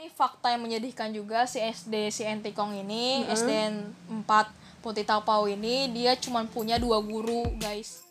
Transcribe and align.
Ini 0.00 0.08
fakta 0.16 0.48
yang 0.48 0.64
menyedihkan 0.64 1.12
juga 1.12 1.44
si 1.44 1.60
SD 1.60 2.08
si 2.08 2.24
Entikong 2.24 2.72
ini, 2.72 3.20
SDN 3.28 3.92
4 4.24 4.80
Putih 4.80 5.04
Tapau 5.04 5.44
ini 5.44 5.92
dia 5.92 6.16
cuma 6.16 6.40
punya 6.48 6.80
dua 6.80 7.04
guru, 7.04 7.44
guys. 7.60 8.08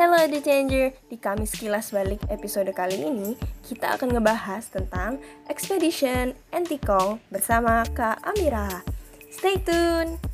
Hello 0.00 0.16
The 0.16 0.40
Changer, 0.40 0.96
di 1.12 1.20
Kamis 1.20 1.52
Kilas 1.52 1.92
Balik 1.92 2.24
episode 2.32 2.72
kali 2.72 3.04
ini 3.04 3.36
kita 3.68 4.00
akan 4.00 4.16
ngebahas 4.16 4.72
tentang 4.72 5.20
Expedition 5.52 6.32
Antikong 6.56 7.20
bersama 7.28 7.84
Kak 7.92 8.24
Amira. 8.24 8.80
Stay 9.28 9.60
tune! 9.60 10.29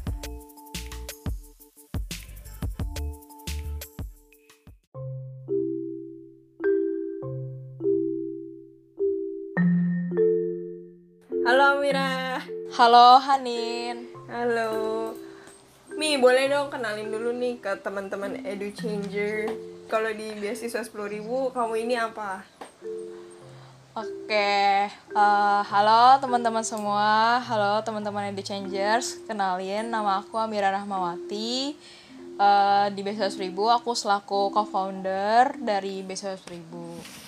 Amira. 11.87 12.43
Halo 12.75 13.23
Hanin. 13.23 14.11
Halo. 14.27 15.15
Mi, 15.95 16.19
boleh 16.19 16.51
dong 16.51 16.67
kenalin 16.67 17.15
dulu 17.15 17.31
nih 17.31 17.63
ke 17.63 17.79
teman-teman 17.79 18.43
Edu 18.43 18.75
Changer. 18.75 19.47
Kalau 19.87 20.11
di 20.11 20.35
beasiswa 20.35 20.83
10.000, 20.83 21.23
kamu 21.55 21.75
ini 21.87 21.95
apa? 21.95 22.43
Oke, 23.95 24.91
eh, 24.91 25.61
halo 25.71 26.19
teman-teman 26.19 26.67
semua, 26.67 27.39
halo 27.47 27.79
teman-teman 27.87 28.35
Edu 28.35 28.43
Changers, 28.43 29.23
kenalin 29.23 29.87
nama 29.87 30.19
aku 30.27 30.43
Amira 30.43 30.75
Rahmawati. 30.75 31.71
Eh, 32.35 32.87
di 32.99 33.01
Beasiswa 33.07 33.31
1000 33.31 33.47
aku 33.71 33.95
selaku 33.95 34.51
co-founder 34.51 35.55
dari 35.63 36.03
Beasiswa 36.03 36.35
1000. 36.35 37.26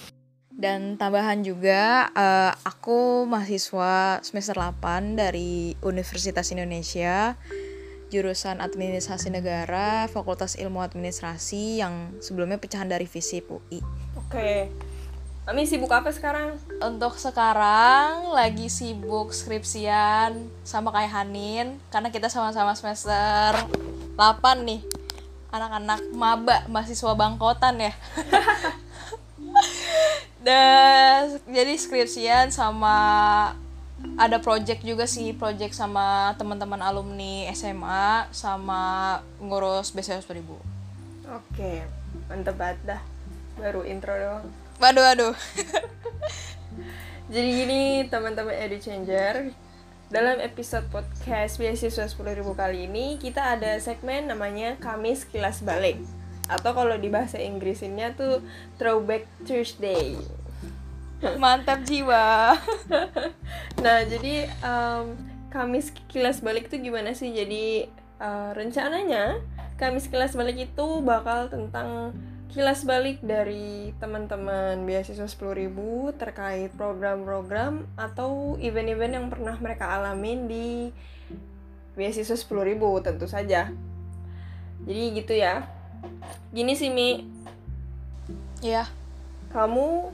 Dan 0.58 0.98
tambahan 0.98 1.46
juga, 1.46 2.10
eh, 2.10 2.52
aku 2.66 3.22
mahasiswa 3.30 4.18
semester 4.26 4.58
8 4.58 5.14
dari 5.14 5.78
Universitas 5.86 6.50
Indonesia, 6.50 7.38
jurusan 8.10 8.58
Administrasi 8.58 9.30
Negara, 9.30 10.10
Fakultas 10.10 10.58
Ilmu 10.58 10.82
Administrasi 10.82 11.78
yang 11.78 12.10
sebelumnya 12.18 12.58
pecahan 12.58 12.90
dari 12.90 13.06
FISIP 13.06 13.46
UI. 13.54 13.78
Oke. 14.18 14.66
Kami 15.46 15.62
sibuk 15.62 15.94
apa 15.94 16.10
sekarang? 16.10 16.58
Untuk 16.82 17.22
sekarang 17.22 18.34
lagi 18.34 18.66
sibuk 18.66 19.30
skripsian 19.30 20.42
sama 20.66 20.90
kayak 20.90 21.22
Hanin 21.22 21.78
karena 21.88 22.10
kita 22.10 22.26
sama-sama 22.26 22.74
semester 22.74 23.54
8 24.18 24.66
nih. 24.66 24.82
Anak-anak 25.54 26.02
maba 26.12 26.66
mahasiswa 26.66 27.14
bangkotan 27.14 27.78
ya. 27.78 27.94
Dan 30.38 31.42
jadi 31.50 31.74
skripsian 31.74 32.54
sama 32.54 32.96
ada 34.14 34.38
project 34.38 34.86
juga 34.86 35.10
sih, 35.10 35.34
project 35.34 35.74
sama 35.74 36.34
teman-teman 36.38 36.78
alumni 36.78 37.50
SMA 37.50 38.30
sama 38.30 39.18
ngurus 39.42 39.90
BCS 39.90 40.26
2000. 40.30 40.46
Oke, 41.34 41.82
mantep 42.30 42.54
banget 42.54 42.78
dah. 42.86 43.02
Baru 43.58 43.82
intro 43.82 44.14
doang. 44.14 44.46
Waduh, 44.78 45.02
waduh. 45.02 45.34
Jadi 47.34 47.48
gini 47.52 47.80
teman-teman 48.08 48.54
Edu 48.54 48.78
Changer, 48.80 49.52
dalam 50.08 50.40
episode 50.40 50.88
podcast 50.88 51.60
beasiswa 51.60 52.08
10.000 52.08 52.40
kali 52.56 52.88
ini 52.88 53.20
kita 53.20 53.58
ada 53.58 53.76
segmen 53.76 54.24
namanya 54.24 54.80
Kamis 54.80 55.28
Kilas 55.28 55.60
Balik 55.60 56.00
atau 56.48 56.72
kalau 56.72 56.96
di 56.96 57.12
bahasa 57.12 57.36
Inggrisnya 57.36 58.16
tuh 58.16 58.40
Throwback 58.80 59.28
Thursday. 59.44 60.16
Mantap 61.38 61.84
jiwa. 61.84 62.56
Nah 63.84 64.02
jadi 64.02 64.50
em, 64.50 65.14
Kamis 65.54 65.94
Kilas 66.10 66.42
Balik 66.42 66.66
itu 66.66 66.90
gimana 66.90 67.14
sih? 67.14 67.30
Jadi 67.30 67.86
eh, 68.18 68.50
rencananya 68.58 69.38
Kamis 69.78 70.10
Kilas 70.10 70.34
Balik 70.34 70.66
itu 70.66 70.86
bakal 71.06 71.46
tentang 71.46 72.10
kilas 72.48 72.80
balik 72.88 73.20
dari 73.20 73.92
teman-teman 74.00 74.80
beasiswa 74.88 75.28
10.000 75.28 75.68
terkait 76.16 76.72
program-program 76.74 77.84
atau 77.92 78.56
event-event 78.56 79.12
yang 79.12 79.26
pernah 79.28 79.52
mereka 79.60 79.84
alamin 79.92 80.48
di 80.48 80.88
beasiswa 81.92 82.34
10.000 82.34 83.04
tentu 83.04 83.28
saja. 83.28 83.68
Jadi 84.82 85.02
gitu 85.20 85.36
ya. 85.36 85.68
Gini 86.50 86.72
sih 86.74 86.88
Mi, 86.88 87.22
Iya. 88.58 88.90
kamu 89.54 90.12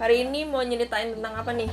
hari 0.00 0.26
ini 0.26 0.44
mau 0.44 0.60
nyeritain 0.60 1.14
tentang 1.14 1.34
apa 1.38 1.54
nih? 1.54 1.70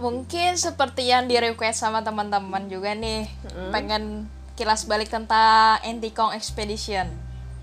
Mungkin 0.00 0.56
seperti 0.56 1.12
yang 1.12 1.28
di 1.28 1.36
request 1.36 1.84
sama 1.84 2.00
teman-teman 2.00 2.70
juga 2.72 2.96
nih, 2.96 3.28
pengen 3.68 4.30
kilas 4.56 4.88
balik 4.88 5.12
tentang 5.12 5.76
Antikong 5.84 6.32
Expedition. 6.32 7.08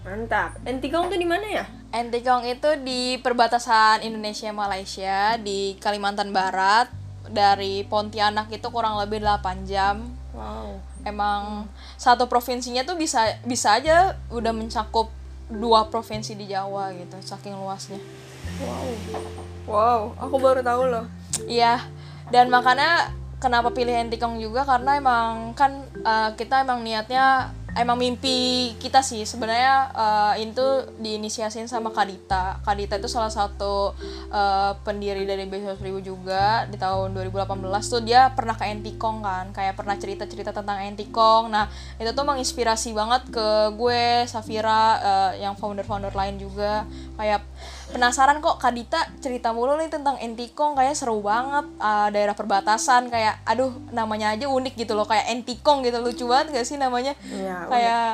Mantap. 0.05 0.55
Entikong 0.63 1.09
tuh 1.09 1.17
di 1.17 1.25
mana 1.25 1.45
ya? 1.45 1.65
Antikong 1.91 2.45
itu 2.45 2.69
di 2.85 3.17
perbatasan 3.19 4.05
Indonesia 4.05 4.53
Malaysia 4.53 5.35
di 5.41 5.75
Kalimantan 5.81 6.29
Barat 6.29 6.87
dari 7.27 7.83
Pontianak 7.83 8.47
itu 8.53 8.67
kurang 8.69 9.01
lebih 9.01 9.19
8 9.19 9.65
jam. 9.65 10.15
Wow. 10.31 10.79
Emang 11.07 11.71
satu 11.95 12.27
provinsinya 12.27 12.83
tuh 12.83 12.99
bisa 12.99 13.39
bisa 13.47 13.79
aja 13.79 14.19
udah 14.27 14.51
mencakup 14.51 15.07
dua 15.47 15.87
provinsi 15.87 16.35
di 16.35 16.51
Jawa 16.51 16.91
gitu, 16.91 17.15
saking 17.23 17.55
luasnya. 17.55 17.99
Wow. 18.59 18.87
Wow, 19.67 20.01
aku 20.19 20.35
baru 20.39 20.59
tahu 20.63 20.83
loh. 20.91 21.05
Iya, 21.47 21.83
dan 22.31 22.51
makanya 22.51 23.15
kenapa 23.39 23.71
pilih 23.71 23.93
Entikong 23.93 24.41
juga 24.41 24.67
karena 24.67 24.99
emang 24.99 25.55
kan 25.55 25.83
eh, 26.03 26.29
kita 26.35 26.67
emang 26.67 26.83
niatnya 26.83 27.51
emang 27.77 27.97
mimpi 27.97 28.73
kita 28.81 29.05
sih 29.05 29.23
sebenarnya 29.23 29.93
eh, 29.93 30.49
itu 30.49 30.67
diinisiasiin 30.97 31.69
sama 31.69 31.93
Kadita. 31.93 32.59
Kadita 32.65 32.97
itu 32.97 33.09
salah 33.09 33.29
satu 33.29 33.93
eh, 34.33 34.71
pendiri 34.81 35.23
dari 35.23 35.45
Beasiswa 35.45 35.77
Seribu 35.77 36.01
juga 36.01 36.65
di 36.67 36.75
tahun 36.75 37.13
2018 37.13 37.47
tuh 37.85 38.01
dia 38.01 38.33
pernah 38.33 38.57
ke 38.57 38.65
Entikong 38.67 39.21
kan, 39.21 39.53
kayak 39.53 39.77
pernah 39.77 39.95
cerita-cerita 39.95 40.51
tentang 40.51 40.81
Entikong. 40.81 41.53
Nah, 41.53 41.69
itu 42.01 42.09
tuh 42.11 42.25
menginspirasi 42.25 42.91
banget 42.97 43.29
ke 43.29 43.47
gue, 43.77 44.25
Safira, 44.25 44.85
eh, 44.99 45.45
yang 45.45 45.53
founder-founder 45.53 46.11
lain 46.11 46.41
juga 46.41 46.83
kayak 47.15 47.41
penasaran 47.97 48.37
kok 48.45 48.61
Kadita 48.61 49.09
cerita 49.17 49.49
mulu 49.49 49.73
nih 49.81 49.89
tentang 49.89 50.21
Entikong 50.21 50.77
kayak 50.77 50.93
seru 50.93 51.17
banget 51.25 51.65
uh, 51.81 52.13
daerah 52.13 52.37
perbatasan 52.37 53.09
kayak 53.09 53.41
aduh 53.41 53.73
namanya 53.89 54.37
aja 54.37 54.45
unik 54.45 54.77
gitu 54.77 54.93
loh 54.93 55.09
kayak 55.09 55.33
Entikong 55.33 55.81
gitu 55.81 55.97
lucu 55.97 56.29
banget 56.29 56.53
gak 56.53 56.67
sih 56.69 56.77
namanya? 56.77 57.17
Iya, 57.25 57.65
kayak 57.65 58.09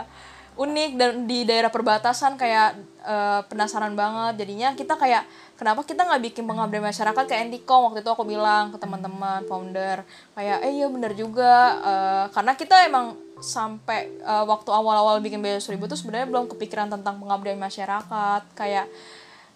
unik 0.54 0.92
dan 0.96 1.12
di 1.26 1.44
daerah 1.44 1.74
perbatasan 1.74 2.38
kayak 2.38 2.78
uh, 3.04 3.42
penasaran 3.50 3.98
banget 3.98 4.46
jadinya 4.46 4.72
kita 4.78 4.94
kayak 4.96 5.26
kenapa 5.58 5.82
kita 5.82 6.06
nggak 6.06 6.22
bikin 6.30 6.46
pengabdian 6.46 6.86
masyarakat 6.86 7.24
kayak 7.26 7.50
Entikong? 7.50 7.92
Waktu 7.92 8.06
itu 8.06 8.12
aku 8.14 8.24
bilang 8.24 8.72
ke 8.72 8.78
teman-teman 8.78 9.44
founder 9.50 10.06
kayak 10.38 10.64
eh 10.64 10.72
iya 10.80 10.88
bener 10.88 11.12
juga 11.18 11.82
uh, 11.82 12.26
karena 12.32 12.54
kita 12.56 12.88
emang 12.88 13.18
sampai 13.44 14.14
uh, 14.24 14.48
waktu 14.48 14.72
awal-awal 14.72 15.20
bikin 15.20 15.44
Beasiswa 15.44 15.74
Seribu 15.74 15.92
tuh 15.92 16.00
sebenarnya 16.00 16.32
belum 16.32 16.48
kepikiran 16.48 16.88
tentang 16.88 17.20
pengabdian 17.20 17.60
masyarakat 17.60 18.42
kayak 18.56 18.88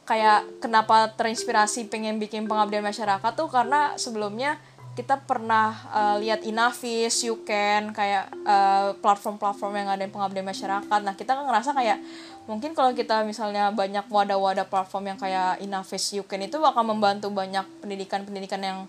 kayak 0.07 0.63
kenapa 0.63 1.12
terinspirasi 1.19 1.91
pengen 1.91 2.18
bikin 2.18 2.47
pengabdian 2.47 2.81
masyarakat 2.81 3.31
tuh 3.35 3.51
karena 3.51 3.94
sebelumnya 4.00 4.56
kita 4.97 5.22
pernah 5.29 5.78
uh, 5.94 6.18
lihat 6.18 6.41
Inavis, 6.41 7.22
Yuken, 7.22 7.94
kayak 7.94 8.34
uh, 8.41 8.97
platform-platform 8.97 9.85
yang 9.85 9.94
ada 9.94 10.01
pengabdian 10.09 10.41
masyarakat. 10.41 11.00
Nah 11.06 11.13
kita 11.13 11.38
kan 11.38 11.46
ngerasa 11.46 11.78
kayak 11.78 12.01
mungkin 12.50 12.73
kalau 12.73 12.97
kita 12.97 13.22
misalnya 13.22 13.69
banyak 13.69 14.09
wadah-wadah 14.09 14.66
platform 14.66 15.13
yang 15.13 15.19
kayak 15.22 15.62
Inavis, 15.62 16.17
Yuken 16.17 16.50
itu 16.50 16.57
bakal 16.57 16.81
membantu 16.81 17.29
banyak 17.29 17.62
pendidikan-pendidikan 17.85 18.57
yang 18.66 18.79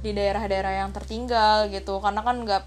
di 0.00 0.16
daerah-daerah 0.16 0.88
yang 0.88 0.90
tertinggal 0.96 1.68
gitu. 1.68 2.00
Karena 2.00 2.24
kan 2.24 2.40
nggak 2.40 2.64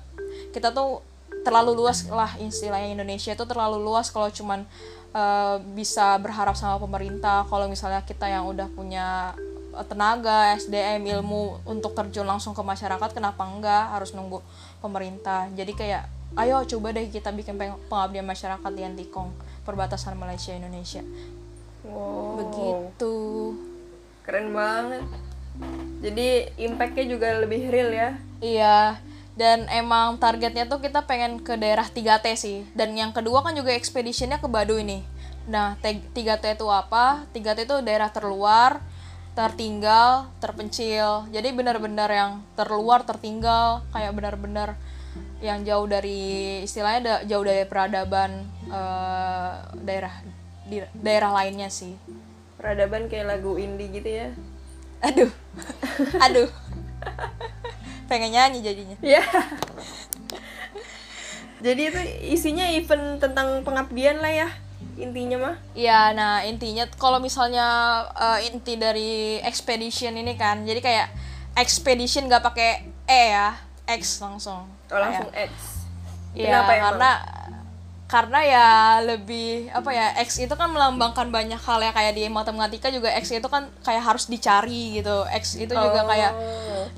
kita 0.54 0.70
tuh 0.70 1.02
terlalu 1.42 1.74
luas 1.74 2.06
lah 2.06 2.38
istilahnya 2.38 2.94
Indonesia 2.94 3.34
itu 3.34 3.46
terlalu 3.50 3.82
luas 3.82 4.14
kalau 4.14 4.30
cuman 4.30 4.62
uh, 5.14 5.58
bisa 5.78 6.18
berharap 6.20 6.56
sama 6.58 6.82
pemerintah 6.82 7.48
kalau 7.48 7.68
misalnya 7.68 8.04
kita 8.04 8.28
yang 8.28 8.48
udah 8.48 8.68
punya 8.72 9.36
tenaga, 9.88 10.52
SDM, 10.60 11.00
ilmu 11.20 11.64
untuk 11.64 11.96
terjun 11.96 12.28
langsung 12.28 12.52
ke 12.52 12.60
masyarakat 12.60 13.16
kenapa 13.16 13.48
enggak 13.48 13.96
harus 13.96 14.12
nunggu 14.12 14.44
pemerintah 14.84 15.48
jadi 15.56 15.72
kayak 15.72 16.04
ayo 16.36 16.60
coba 16.68 16.92
deh 16.92 17.08
kita 17.08 17.32
bikin 17.32 17.56
peng- 17.56 17.80
pengabdian 17.88 18.28
masyarakat 18.28 18.72
di 18.76 18.84
Antikong 18.84 19.32
perbatasan 19.64 20.20
Malaysia 20.20 20.52
Indonesia 20.52 21.04
Wow. 21.82 22.38
begitu 22.38 23.16
Keren 24.22 24.54
banget. 24.54 25.02
Jadi 26.02 26.46
impactnya 26.62 27.06
juga 27.10 27.42
lebih 27.42 27.68
real 27.74 27.90
ya. 27.90 28.10
Iya, 28.38 28.78
dan 29.40 29.66
emang 29.72 30.20
targetnya 30.20 30.68
tuh 30.68 30.84
kita 30.84 31.08
pengen 31.08 31.40
ke 31.40 31.56
daerah 31.56 31.88
3T 31.88 32.26
sih. 32.36 32.68
Dan 32.76 32.94
yang 32.96 33.16
kedua 33.16 33.42
kan 33.42 33.56
juga 33.56 33.72
expeditionnya 33.72 34.38
ke 34.38 34.48
Baduy 34.52 34.84
nih. 34.84 35.04
Nah, 35.48 35.80
T- 35.80 36.04
3T 36.14 36.60
itu 36.60 36.68
apa? 36.68 37.24
3T 37.32 37.66
itu 37.66 37.76
daerah 37.82 38.12
terluar, 38.12 38.84
tertinggal 39.32 40.28
terpencil 40.44 41.24
jadi 41.32 41.56
benar-benar 41.56 42.10
yang 42.12 42.32
terluar 42.60 43.08
tertinggal 43.08 43.80
kayak 43.96 44.12
benar-benar 44.12 44.76
yang 45.40 45.64
jauh 45.64 45.88
dari 45.88 46.62
istilahnya 46.68 47.02
da- 47.02 47.24
jauh 47.24 47.46
dari 47.48 47.64
peradaban 47.64 48.44
eh, 48.68 49.52
daerah 49.88 50.14
di 50.68 50.84
daerah 51.00 51.32
lainnya 51.32 51.72
sih 51.72 51.96
peradaban 52.60 53.08
kayak 53.08 53.40
lagu 53.40 53.56
indie 53.56 53.90
gitu 53.96 54.10
ya 54.12 54.28
aduh 55.00 55.32
aduh 56.28 56.50
pengen 58.12 58.36
nyanyi 58.36 58.60
jadinya. 58.60 58.98
Ya 59.00 59.24
jadi 61.66 61.94
itu 61.94 62.02
isinya 62.36 62.68
event 62.76 63.24
tentang 63.24 63.64
pengabdian 63.64 64.20
lah 64.20 64.34
ya 64.36 64.50
intinya 65.00 65.38
mah. 65.40 65.56
Iya, 65.74 66.14
nah 66.14 66.46
intinya 66.46 66.86
kalau 67.00 67.18
misalnya 67.18 67.66
eh, 68.14 68.52
inti 68.52 68.78
dari 68.78 69.42
expedition 69.42 70.14
ini 70.14 70.38
kan, 70.38 70.62
jadi 70.62 70.78
kayak 70.78 71.08
expedition 71.58 72.30
nggak 72.30 72.44
pakai 72.44 72.86
e 73.10 73.22
ya, 73.34 73.56
x 73.88 74.22
langsung. 74.22 74.70
oh 74.70 75.00
langsung 75.00 75.32
X. 75.34 75.82
Iya, 76.38 76.64
karena 76.64 77.12
karena 78.12 78.40
ya 78.44 78.68
lebih 79.08 79.72
apa 79.72 79.88
ya 79.96 80.12
x 80.20 80.44
itu 80.44 80.52
kan 80.52 80.68
melambangkan 80.68 81.32
banyak 81.32 81.56
hal 81.56 81.80
ya. 81.80 81.96
Kayak 81.96 82.20
di 82.20 82.28
matematika 82.28 82.92
juga 82.92 83.08
x 83.16 83.32
itu 83.32 83.48
kan 83.48 83.72
kayak 83.88 84.04
harus 84.04 84.28
dicari 84.28 85.00
gitu. 85.00 85.24
X 85.32 85.56
itu 85.56 85.72
juga 85.72 86.04
Oh. 86.04 86.08
kayak 86.12 86.32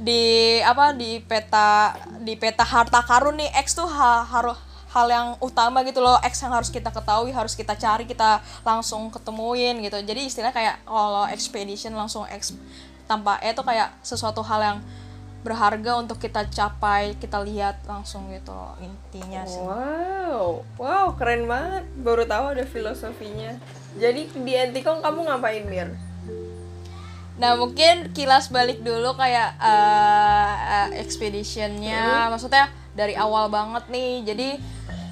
di 0.02 0.58
apa 0.66 0.90
di 0.98 1.22
peta 1.22 1.94
di 2.18 2.34
peta 2.34 2.66
harta 2.66 3.06
karun 3.06 3.38
nih. 3.38 3.54
X 3.62 3.78
tuh 3.78 3.86
ha, 3.86 4.26
harus 4.26 4.58
hal 4.90 5.06
yang 5.06 5.28
utama 5.38 5.86
gitu 5.86 6.02
loh. 6.02 6.18
X 6.26 6.42
yang 6.42 6.50
harus 6.58 6.74
kita 6.74 6.90
ketahui 6.90 7.30
harus 7.30 7.54
kita 7.54 7.78
cari 7.78 8.10
kita 8.10 8.42
langsung 8.66 9.14
ketemuin 9.14 9.86
gitu. 9.86 10.02
Jadi 10.02 10.26
istilahnya 10.26 10.50
kayak 10.58 10.76
kalau 10.82 11.30
expedition 11.30 11.94
langsung 11.94 12.26
x 12.26 12.58
tanpa 13.06 13.38
e 13.46 13.54
itu 13.54 13.62
kayak 13.62 13.94
sesuatu 14.02 14.42
hal 14.42 14.62
yang 14.66 14.78
berharga 15.44 16.00
untuk 16.00 16.18
kita 16.18 16.48
capai 16.48 17.20
kita 17.20 17.44
lihat 17.44 17.84
langsung 17.86 18.32
gitu 18.32 18.56
loh, 18.56 18.74
intinya 18.80 19.44
sih 19.44 19.60
wow 19.60 20.64
wow 20.80 21.08
keren 21.20 21.46
banget 21.46 21.84
baru 22.00 22.24
tahu 22.24 22.56
ada 22.58 22.66
filosofinya 22.66 23.60
jadi 24.00 24.26
di 24.32 24.54
Antikong 24.58 25.04
kamu 25.06 25.30
ngapain 25.30 25.68
Mir 25.70 25.92
Nah 27.34 27.58
mungkin 27.58 28.14
kilas 28.14 28.54
balik 28.54 28.86
dulu 28.86 29.18
kayak 29.18 29.58
eh, 29.58 30.54
eh, 30.70 30.90
expeditionnya, 31.02 32.30
maksudnya 32.30 32.70
dari 32.94 33.18
awal 33.18 33.50
banget 33.50 33.90
nih. 33.90 34.12
Jadi 34.22 34.50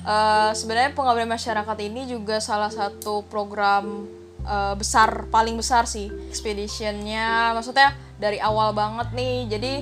eh, 0.05 0.51
sebenarnya 0.53 0.93
pengabdian 0.93 1.29
masyarakat 1.29 1.77
ini 1.81 2.05
juga 2.05 2.37
salah 2.37 2.69
satu 2.69 3.25
program 3.25 4.05
eh, 4.45 4.73
besar 4.77 5.25
paling 5.33 5.57
besar 5.57 5.89
sih 5.89 6.13
expeditionnya. 6.29 7.57
Maksudnya 7.57 7.97
dari 8.21 8.37
awal 8.37 8.77
banget 8.77 9.09
nih. 9.17 9.37
Jadi 9.57 9.73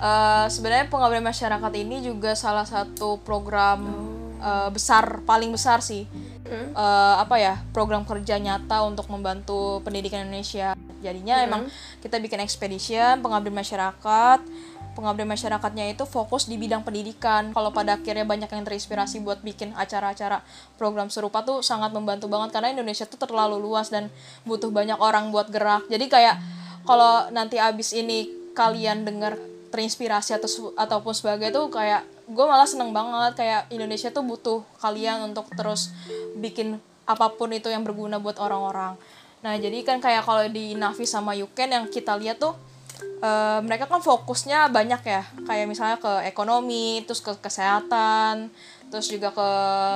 eh, 0.00 0.46
sebenarnya 0.48 0.88
pengabdian 0.88 1.22
masyarakat 1.22 1.72
ini 1.76 2.00
juga 2.00 2.32
salah 2.32 2.64
satu 2.64 3.20
program 3.20 3.84
eh, 4.40 4.68
besar 4.72 5.20
paling 5.28 5.52
besar 5.52 5.84
sih 5.84 6.08
Hmm? 6.50 6.74
eh, 6.74 7.14
apa 7.22 7.38
ya 7.38 7.62
program 7.70 8.02
kerja 8.02 8.34
nyata 8.42 8.82
untuk 8.82 9.06
membantu 9.06 9.78
pendidikan 9.86 10.26
Indonesia. 10.26 10.74
Jadinya 10.98 11.46
emang 11.46 11.70
kita 12.02 12.18
bikin 12.18 12.42
expedition 12.42 13.22
pengabdian 13.22 13.54
masyarakat. 13.54 14.42
Pengabdian 14.90 15.30
masyarakatnya 15.30 15.94
itu 15.94 16.02
fokus 16.02 16.50
di 16.50 16.58
bidang 16.58 16.82
pendidikan. 16.82 17.54
Kalau 17.54 17.70
pada 17.70 17.94
akhirnya 17.94 18.26
banyak 18.26 18.50
yang 18.50 18.66
terinspirasi 18.66 19.22
buat 19.22 19.38
bikin 19.40 19.70
acara-acara 19.78 20.42
program 20.74 21.06
serupa 21.06 21.46
tuh 21.46 21.62
sangat 21.62 21.94
membantu 21.94 22.26
banget 22.26 22.50
karena 22.50 22.74
Indonesia 22.74 23.06
tuh 23.06 23.16
terlalu 23.22 23.62
luas 23.62 23.86
dan 23.88 24.10
butuh 24.42 24.74
banyak 24.74 24.98
orang 24.98 25.30
buat 25.30 25.46
gerak. 25.48 25.86
Jadi 25.86 26.10
kayak 26.10 26.36
kalau 26.82 27.30
nanti 27.30 27.62
abis 27.62 27.94
ini 27.94 28.26
kalian 28.58 29.06
dengar 29.06 29.38
terinspirasi 29.70 30.36
atau 30.36 30.74
ataupun 30.74 31.14
sebagainya 31.14 31.54
tuh 31.54 31.70
kayak 31.70 32.02
gue 32.30 32.44
malah 32.46 32.66
seneng 32.66 32.94
banget 32.94 33.38
kayak 33.38 33.62
Indonesia 33.74 34.10
tuh 34.10 34.22
butuh 34.22 34.60
kalian 34.78 35.30
untuk 35.30 35.50
terus 35.54 35.90
bikin 36.38 36.78
apa 37.06 37.34
pun 37.34 37.50
itu 37.50 37.66
yang 37.66 37.82
berguna 37.82 38.22
buat 38.22 38.38
orang-orang. 38.38 38.94
Nah 39.42 39.54
jadi 39.58 39.82
kan 39.82 39.98
kayak 39.98 40.22
kalau 40.22 40.46
di 40.46 40.78
Navi 40.78 41.06
sama 41.08 41.34
Yuken 41.34 41.74
yang 41.74 41.84
kita 41.90 42.14
lihat 42.14 42.38
tuh 42.38 42.54
eh, 43.02 43.58
mereka 43.66 43.90
kan 43.90 43.98
fokusnya 43.98 44.70
banyak 44.70 45.02
ya 45.02 45.22
kayak 45.46 45.66
misalnya 45.66 45.98
ke 45.98 46.28
ekonomi, 46.30 47.02
terus 47.02 47.18
ke 47.18 47.34
kesehatan, 47.38 48.52
terus 48.90 49.06
juga 49.06 49.30
ke 49.30 49.48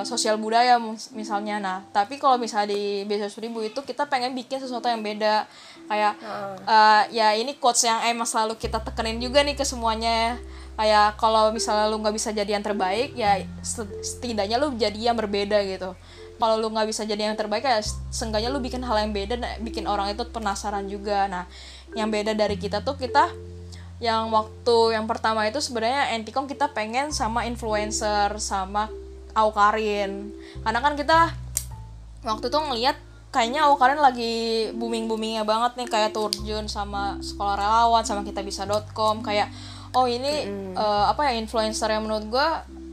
sosial 0.06 0.38
budaya 0.38 0.78
misalnya. 1.12 1.58
Nah 1.58 1.78
tapi 1.90 2.16
kalau 2.16 2.38
misalnya 2.38 2.72
di 2.72 3.02
Beasiswa 3.04 3.28
Seribu 3.28 3.60
itu 3.60 3.82
kita 3.82 4.06
pengen 4.06 4.32
bikin 4.32 4.62
sesuatu 4.62 4.86
yang 4.86 5.02
beda. 5.02 5.50
Kayak 5.90 6.14
eh, 6.64 7.02
ya 7.12 7.34
ini 7.34 7.58
quotes 7.58 7.84
yang 7.84 8.00
emang 8.06 8.24
selalu 8.24 8.54
kita 8.56 8.80
tekenin 8.80 9.18
juga 9.18 9.42
nih 9.42 9.58
ke 9.58 9.66
semuanya. 9.66 10.38
Kayak 10.78 11.18
kalau 11.18 11.50
misalnya 11.50 11.90
lu 11.90 11.98
nggak 12.00 12.14
bisa 12.14 12.30
jadi 12.30 12.56
yang 12.56 12.64
terbaik 12.64 13.14
ya 13.18 13.42
set- 13.62 14.00
setidaknya 14.02 14.56
lu 14.62 14.72
jadi 14.78 15.10
yang 15.12 15.18
berbeda 15.18 15.58
gitu. 15.66 15.92
Kalau 16.38 16.58
lu 16.58 16.70
nggak 16.70 16.88
bisa 16.90 17.02
jadi 17.06 17.30
yang 17.30 17.38
terbaik 17.38 17.66
ya 17.66 17.82
seenggaknya 18.10 18.50
lu 18.50 18.58
bikin 18.62 18.82
hal 18.82 18.94
yang 18.98 19.10
beda 19.14 19.38
bikin 19.62 19.90
orang 19.90 20.14
itu 20.14 20.22
penasaran 20.30 20.86
juga. 20.86 21.26
Nah 21.26 21.50
yang 21.94 22.10
beda 22.10 22.34
dari 22.34 22.58
kita 22.58 22.82
tuh 22.82 22.98
kita 22.98 23.30
yang 24.04 24.28
waktu 24.28 24.92
yang 24.92 25.08
pertama 25.08 25.48
itu 25.48 25.64
sebenarnya 25.64 26.12
Anticom 26.12 26.44
kita 26.44 26.76
pengen 26.76 27.08
sama 27.08 27.48
influencer 27.48 28.36
sama 28.36 28.92
Aukarin 29.32 30.28
karena 30.60 30.78
kan 30.84 30.92
kita 30.92 31.32
waktu 32.20 32.52
itu 32.52 32.58
ngeliat 32.60 33.00
kayaknya 33.32 33.64
Aukarin 33.64 34.04
lagi 34.04 34.68
booming 34.76 35.08
boomingnya 35.08 35.48
banget 35.48 35.80
nih 35.80 35.88
kayak 35.88 36.12
Turjun 36.12 36.68
sama 36.68 37.16
sekolah 37.24 37.56
relawan 37.56 38.04
sama 38.04 38.28
kita 38.28 38.44
bisa.com 38.44 39.24
kayak 39.24 39.48
oh 39.96 40.04
ini 40.04 40.52
eh, 40.76 41.04
apa 41.08 41.32
ya 41.32 41.40
influencer 41.40 41.88
yang 41.88 42.04
menurut 42.04 42.28
gue 42.28 42.48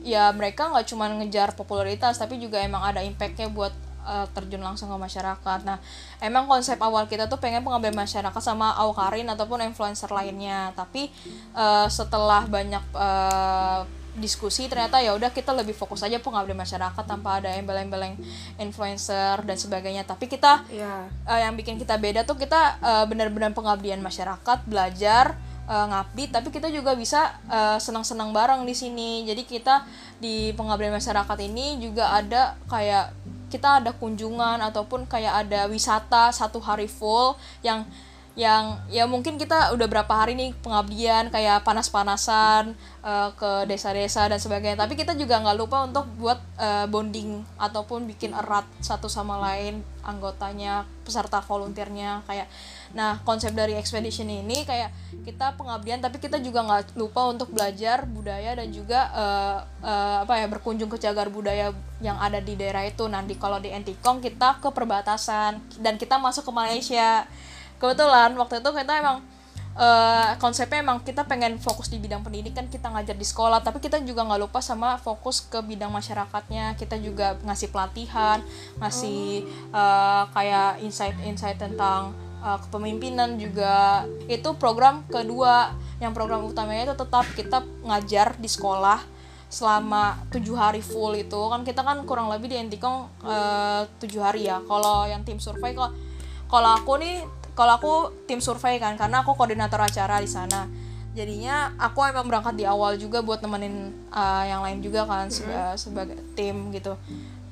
ya 0.07 0.31
mereka 0.31 0.71
nggak 0.71 0.87
cuma 0.87 1.11
ngejar 1.11 1.53
popularitas 1.59 2.15
tapi 2.15 2.39
juga 2.39 2.63
emang 2.63 2.87
ada 2.87 3.03
impactnya 3.03 3.51
buat 3.51 3.75
eh, 4.05 4.27
terjun 4.33 4.61
langsung 4.61 4.89
ke 4.89 4.97
masyarakat. 4.97 5.59
Nah 5.65 5.77
emang 6.21 6.49
konsep 6.49 6.77
awal 6.81 7.05
kita 7.05 7.25
tuh 7.25 7.37
pengen 7.37 7.61
pengambil 7.61 7.93
masyarakat 7.93 8.41
sama 8.41 8.73
Aukarin 8.81 9.29
ataupun 9.29 9.61
influencer 9.65 10.09
lainnya. 10.09 10.73
Tapi 10.73 11.09
eh, 11.55 11.87
setelah 11.89 12.45
banyak 12.45 12.83
eh, 12.95 13.81
diskusi 14.11 14.67
ternyata 14.67 14.99
ya 14.99 15.15
udah 15.15 15.31
kita 15.31 15.55
lebih 15.55 15.71
fokus 15.71 16.03
aja 16.03 16.19
pengabdian 16.19 16.59
masyarakat 16.59 17.03
tanpa 17.07 17.39
ada 17.39 17.55
embel-embel 17.55 18.11
yang 18.11 18.15
influencer 18.59 19.39
dan 19.39 19.55
sebagainya. 19.55 20.03
Tapi 20.03 20.27
kita 20.27 20.67
ya 20.67 21.07
eh, 21.07 21.39
yang 21.47 21.55
bikin 21.55 21.79
kita 21.79 21.95
beda 21.95 22.27
tuh 22.27 22.35
kita 22.35 22.81
eh, 22.83 23.05
benar-benar 23.07 23.55
pengabdian 23.55 24.03
masyarakat 24.03 24.67
belajar 24.67 25.39
eh, 25.63 25.85
ngabdi 25.87 26.27
tapi 26.27 26.51
kita 26.51 26.67
juga 26.67 26.91
bisa 26.99 27.39
eh, 27.47 27.79
senang-senang 27.79 28.35
bareng 28.35 28.67
di 28.67 28.75
sini. 28.75 29.23
Jadi 29.23 29.47
kita 29.47 29.87
di 30.19 30.51
pengabdian 30.59 30.91
masyarakat 30.91 31.37
ini 31.47 31.79
juga 31.79 32.11
ada 32.11 32.59
kayak 32.67 33.15
kita 33.51 33.83
ada 33.83 33.91
kunjungan 33.91 34.63
ataupun 34.71 35.03
kayak 35.03 35.45
ada 35.45 35.67
wisata 35.67 36.31
satu 36.31 36.63
hari 36.63 36.87
full 36.87 37.35
yang 37.59 37.83
yang 38.31 38.79
ya 38.87 39.03
mungkin 39.03 39.35
kita 39.35 39.75
udah 39.75 39.87
berapa 39.91 40.13
hari 40.15 40.39
nih 40.39 40.55
pengabdian 40.63 41.27
kayak 41.27 41.67
panas-panasan 41.67 42.71
eh, 43.03 43.29
ke 43.35 43.67
desa-desa 43.67 44.31
dan 44.31 44.39
sebagainya. 44.39 44.79
Tapi 44.79 44.95
kita 44.95 45.19
juga 45.19 45.43
nggak 45.43 45.57
lupa 45.59 45.83
untuk 45.83 46.07
buat 46.15 46.39
eh, 46.55 46.87
bonding 46.87 47.43
ataupun 47.59 48.07
bikin 48.07 48.31
erat 48.31 48.63
satu 48.79 49.11
sama 49.11 49.35
lain 49.35 49.83
anggotanya 50.07 50.87
peserta 51.03 51.43
volunteernya. 51.43 52.23
Kayak 52.23 52.47
nah 52.91 53.21
konsep 53.23 53.55
dari 53.55 53.77
expedition 53.77 54.27
ini 54.27 54.67
kayak 54.67 54.91
kita 55.21 55.53
pengabdian 55.53 56.01
tapi 56.01 56.17
kita 56.17 56.41
juga 56.41 56.65
nggak 56.65 56.97
lupa 56.97 57.29
untuk 57.29 57.53
belajar 57.53 58.09
budaya 58.09 58.57
dan 58.57 58.73
juga 58.73 58.99
eh, 59.13 59.57
eh, 59.85 60.17
apa 60.25 60.33
ya 60.41 60.47
berkunjung 60.49 60.89
ke 60.89 60.97
cagar 60.97 61.29
budaya 61.29 61.71
yang 62.01 62.17
ada 62.17 62.41
di 62.41 62.57
daerah 62.57 62.83
itu. 62.83 63.05
Nanti 63.05 63.37
kalau 63.37 63.61
di 63.61 63.69
Antikong 63.69 64.19
kita 64.19 64.57
ke 64.59 64.69
perbatasan 64.73 65.61
dan 65.79 65.95
kita 65.95 66.17
masuk 66.17 66.49
ke 66.49 66.51
Malaysia. 66.51 67.29
Kebetulan 67.77 68.33
waktu 68.37 68.61
itu 68.61 68.69
kita 68.73 68.93
emang 68.97 69.17
eh, 69.77 70.31
konsepnya 70.41 70.81
emang 70.81 71.05
kita 71.05 71.25
pengen 71.29 71.61
fokus 71.61 71.87
di 71.93 72.01
bidang 72.01 72.25
pendidikan 72.25 72.65
kita 72.67 72.89
ngajar 72.89 73.15
di 73.15 73.23
sekolah 73.25 73.63
tapi 73.63 73.79
kita 73.79 74.01
juga 74.03 74.27
nggak 74.27 74.41
lupa 74.41 74.59
sama 74.59 74.97
fokus 74.97 75.45
ke 75.45 75.61
bidang 75.61 75.93
masyarakatnya. 75.93 76.73
Kita 76.81 76.97
juga 76.97 77.37
ngasih 77.45 77.69
pelatihan 77.69 78.41
ngasih 78.81 79.45
eh, 79.69 80.23
kayak 80.33 80.81
insight-insight 80.81 81.61
tentang 81.61 82.17
eh, 82.41 82.59
kepemimpinan 82.67 83.37
juga. 83.37 84.05
Itu 84.25 84.57
program 84.57 85.05
kedua. 85.07 85.77
Yang 86.01 86.13
program 86.17 86.41
utamanya 86.49 86.91
itu 86.91 86.95
tetap 86.97 87.25
kita 87.37 87.61
ngajar 87.85 88.33
di 88.41 88.49
sekolah 88.49 88.99
selama 89.51 90.17
tujuh 90.33 90.55
hari 90.57 90.81
full 90.81 91.13
itu. 91.13 91.41
Kan 91.51 91.61
kita 91.61 91.85
kan 91.85 92.01
kurang 92.09 92.33
lebih 92.33 92.49
di 92.49 92.57
Antikong 92.57 93.07
eh, 93.23 93.81
tujuh 94.01 94.21
hari 94.21 94.49
ya. 94.49 94.59
Kalau 94.65 95.05
yang 95.05 95.21
tim 95.21 95.37
survei 95.37 95.77
kok 95.77 95.93
kalau 96.51 96.75
aku 96.75 96.99
nih 96.99 97.23
kalau 97.55 97.79
aku 97.79 97.93
tim 98.27 98.43
survei 98.43 98.75
kan 98.75 98.99
karena 98.99 99.23
aku 99.23 99.37
koordinator 99.39 99.79
acara 99.79 100.19
di 100.19 100.27
sana. 100.27 100.67
Jadinya 101.11 101.75
aku 101.75 102.07
emang 102.07 102.27
berangkat 102.27 102.55
di 102.55 102.63
awal 102.63 102.95
juga 102.95 103.19
buat 103.19 103.43
nemenin 103.43 103.91
uh, 104.15 104.43
yang 104.47 104.63
lain 104.63 104.79
juga 104.79 105.03
kan 105.03 105.27
seba- 105.27 105.75
sebagai 105.75 106.15
tim 106.39 106.71
gitu. 106.71 106.95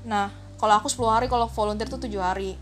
Nah 0.08 0.32
kalau 0.60 0.76
aku 0.80 0.88
10 0.92 1.08
hari 1.08 1.28
kalau 1.32 1.48
volunteer 1.48 1.88
tuh 1.88 2.00
tujuh 2.00 2.20
hari 2.20 2.56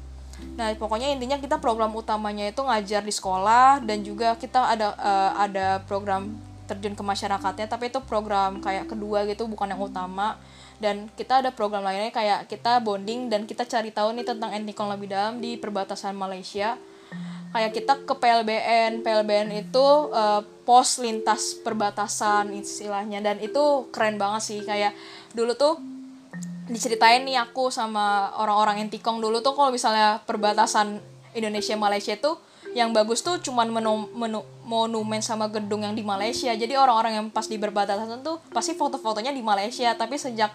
Nah, 0.58 0.74
pokoknya 0.74 1.14
intinya 1.14 1.38
kita 1.38 1.62
program 1.62 1.94
utamanya 1.94 2.50
itu 2.50 2.62
ngajar 2.62 3.02
di 3.06 3.14
sekolah 3.14 3.82
dan 3.82 4.02
juga 4.02 4.34
kita 4.38 4.74
ada 4.74 4.94
uh, 4.98 5.32
ada 5.38 5.82
program 5.86 6.34
terjun 6.68 6.98
ke 6.98 7.04
masyarakatnya, 7.06 7.70
tapi 7.70 7.88
itu 7.88 8.02
program 8.04 8.60
kayak 8.60 8.92
kedua 8.92 9.24
gitu, 9.30 9.48
bukan 9.48 9.72
yang 9.72 9.82
utama. 9.82 10.36
Dan 10.78 11.10
kita 11.18 11.42
ada 11.42 11.50
program 11.50 11.82
lainnya 11.82 12.14
kayak 12.14 12.46
kita 12.46 12.78
bonding 12.86 13.34
dan 13.34 13.50
kita 13.50 13.66
cari 13.66 13.90
tahu 13.90 14.14
nih 14.14 14.26
tentang 14.30 14.54
etnikon 14.54 14.94
lebih 14.94 15.10
dalam 15.10 15.42
di 15.42 15.58
perbatasan 15.58 16.14
Malaysia. 16.14 16.78
Kayak 17.50 17.72
kita 17.74 17.94
ke 18.06 18.14
PLBN, 18.14 19.02
PLBN 19.02 19.50
itu 19.56 19.88
uh, 20.12 20.44
pos 20.68 21.00
lintas 21.00 21.56
perbatasan 21.64 22.52
istilahnya 22.54 23.24
dan 23.24 23.40
itu 23.40 23.88
keren 23.90 24.20
banget 24.20 24.42
sih 24.44 24.60
kayak 24.68 24.92
dulu 25.32 25.56
tuh 25.56 25.80
diceritain 26.68 27.24
nih 27.24 27.40
aku 27.40 27.72
sama 27.72 28.32
orang-orang 28.36 28.88
Entikong 28.88 29.24
dulu 29.24 29.40
tuh 29.40 29.56
kalau 29.56 29.72
misalnya 29.72 30.20
perbatasan 30.28 31.00
Indonesia 31.32 31.76
Malaysia 31.80 32.14
tuh 32.20 32.40
yang 32.76 32.92
bagus 32.92 33.24
tuh 33.24 33.40
cuman 33.42 33.72
menu, 33.72 34.12
menu, 34.14 34.44
monumen 34.68 35.24
sama 35.24 35.48
gedung 35.50 35.82
yang 35.82 35.96
di 35.96 36.04
Malaysia. 36.04 36.52
Jadi 36.52 36.76
orang-orang 36.76 37.18
yang 37.18 37.26
pas 37.32 37.48
di 37.48 37.58
perbatasan 37.58 38.22
tuh 38.22 38.38
pasti 38.52 38.76
foto-fotonya 38.76 39.32
di 39.32 39.42
Malaysia. 39.42 39.96
Tapi 39.96 40.20
sejak 40.20 40.52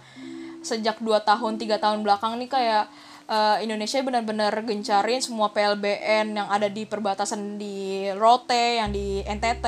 sejak 0.62 1.02
dua 1.02 1.18
tahun 1.18 1.58
tiga 1.58 1.82
tahun 1.82 2.06
belakang 2.06 2.38
nih 2.38 2.46
kayak 2.46 2.84
uh, 3.32 3.56
Indonesia 3.64 4.04
benar-benar 4.04 4.52
gencarin 4.68 5.24
semua 5.24 5.48
PLBN 5.56 6.36
yang 6.36 6.48
ada 6.52 6.68
di 6.68 6.84
perbatasan 6.84 7.56
di 7.56 8.06
Rote, 8.12 8.76
yang 8.76 8.92
di 8.92 9.24
NTT, 9.24 9.66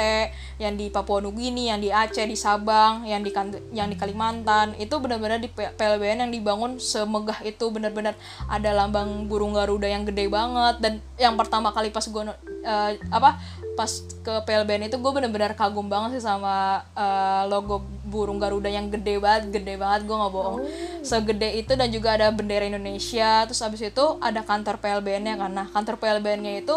yang 0.61 0.77
di 0.77 0.93
Papua 0.93 1.25
Nugini, 1.25 1.73
yang 1.73 1.81
di 1.81 1.89
Aceh, 1.89 2.29
di 2.29 2.37
Sabang, 2.37 3.09
yang 3.09 3.25
di 3.25 3.33
yang 3.73 3.89
di 3.89 3.97
Kalimantan. 3.97 4.77
Itu 4.77 5.01
benar-benar 5.01 5.41
di 5.41 5.49
PLBN 5.51 6.29
yang 6.29 6.31
dibangun 6.31 6.77
semegah 6.77 7.41
itu 7.43 7.73
benar-benar 7.73 8.13
ada 8.53 8.71
lambang 8.77 9.25
burung 9.27 9.57
garuda 9.57 9.89
yang 9.89 10.05
gede 10.05 10.29
banget 10.29 10.77
dan 10.85 10.93
yang 11.17 11.35
pertama 11.41 11.73
kali 11.73 11.89
pas 11.89 12.05
gue 12.05 12.23
uh, 12.67 12.91
apa 13.09 13.41
pas 13.75 13.91
ke 14.23 14.35
PLBN 14.47 14.89
itu 14.89 14.97
gue 14.97 15.13
bener-bener 15.13 15.53
kagum 15.59 15.91
banget 15.91 16.19
sih 16.19 16.25
sama 16.25 16.87
uh, 16.95 17.45
logo 17.51 17.83
burung 18.07 18.39
garuda 18.39 18.71
yang 18.71 18.89
gede 18.89 19.19
banget 19.19 19.51
gede 19.51 19.75
banget 19.75 20.07
gue 20.07 20.17
nggak 20.17 20.33
bohong. 20.33 20.59
Oh. 20.63 20.67
segede 21.03 21.59
itu 21.59 21.75
dan 21.75 21.91
juga 21.91 22.15
ada 22.15 22.31
bendera 22.31 22.65
Indonesia 22.65 23.45
terus 23.45 23.61
abis 23.61 23.91
itu 23.91 24.05
ada 24.23 24.41
kantor 24.47 24.79
PLBN-nya 24.79 25.35
kan. 25.37 25.51
Nah 25.53 25.67
kantor 25.69 25.99
PLBN-nya 25.99 26.63
itu 26.63 26.77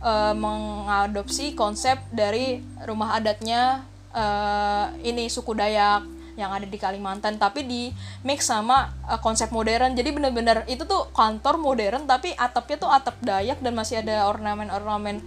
uh, 0.00 0.34
mengadopsi 0.34 1.52
konsep 1.54 2.00
dari 2.10 2.64
rumah 2.88 3.20
adatnya 3.20 3.84
uh, 4.16 4.90
ini 5.04 5.28
suku 5.30 5.54
Dayak 5.54 6.20
yang 6.38 6.56
ada 6.56 6.64
di 6.64 6.78
Kalimantan 6.80 7.36
tapi 7.36 7.68
di 7.68 7.92
mix 8.24 8.48
sama 8.48 8.96
uh, 9.04 9.20
konsep 9.20 9.52
modern. 9.52 9.92
Jadi 9.92 10.08
bener-bener 10.14 10.64
itu 10.72 10.88
tuh 10.88 11.12
kantor 11.12 11.60
modern 11.60 12.08
tapi 12.08 12.32
atapnya 12.32 12.76
tuh 12.80 12.90
atap 12.90 13.16
Dayak 13.20 13.60
dan 13.60 13.76
masih 13.76 14.00
ada 14.00 14.24
ornamen-ornamen 14.32 15.20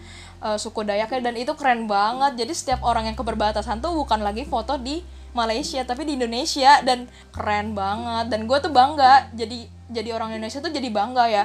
uh, 0.43 0.59
suku 0.59 0.83
Dayaknya 0.83 1.31
dan 1.31 1.35
itu 1.39 1.55
keren 1.55 1.87
banget. 1.87 2.35
Jadi 2.43 2.53
setiap 2.53 2.83
orang 2.83 3.07
yang 3.07 3.15
ke 3.15 3.23
perbatasan 3.23 3.79
tuh 3.79 3.95
bukan 3.95 4.19
lagi 4.19 4.43
foto 4.43 4.75
di 4.75 4.99
Malaysia 5.33 5.81
tapi 5.81 6.05
di 6.05 6.19
Indonesia 6.19 6.83
dan 6.83 7.07
keren 7.31 7.73
banget. 7.73 8.29
Dan 8.29 8.45
gue 8.45 8.57
tuh 8.59 8.69
bangga 8.69 9.31
jadi 9.31 9.65
jadi 9.89 10.09
orang 10.13 10.35
Indonesia 10.35 10.59
tuh 10.59 10.69
jadi 10.69 10.89
bangga 10.91 11.25
ya. 11.31 11.43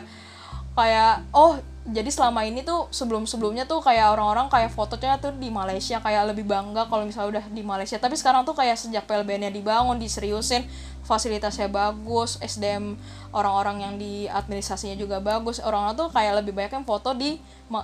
Kayak 0.75 1.25
oh 1.33 1.63
jadi 1.89 2.13
selama 2.13 2.45
ini 2.45 2.61
tuh 2.61 2.85
sebelum 2.93 3.25
sebelumnya 3.25 3.65
tuh 3.65 3.81
kayak 3.81 4.13
orang-orang 4.13 4.53
kayak 4.53 4.77
fotonya 4.77 5.17
tuh 5.17 5.33
di 5.33 5.49
Malaysia 5.49 5.97
kayak 6.05 6.37
lebih 6.37 6.45
bangga 6.45 6.85
kalau 6.85 7.09
misalnya 7.09 7.41
udah 7.41 7.45
di 7.49 7.65
Malaysia. 7.65 7.97
Tapi 7.97 8.13
sekarang 8.19 8.45
tuh 8.45 8.53
kayak 8.53 8.77
sejak 8.77 9.09
PLBN 9.09 9.49
nya 9.49 9.51
dibangun 9.55 9.97
diseriusin 9.97 10.69
fasilitasnya 11.09 11.73
bagus 11.73 12.37
SDM 12.45 13.01
orang-orang 13.33 13.77
yang 13.81 13.95
di 13.97 14.29
administrasinya 14.29 14.93
juga 14.93 15.25
bagus. 15.25 15.57
Orang-orang 15.65 15.97
tuh 15.97 16.09
kayak 16.13 16.45
lebih 16.45 16.53
banyak 16.53 16.73
yang 16.77 16.85
foto 16.85 17.17
di 17.17 17.41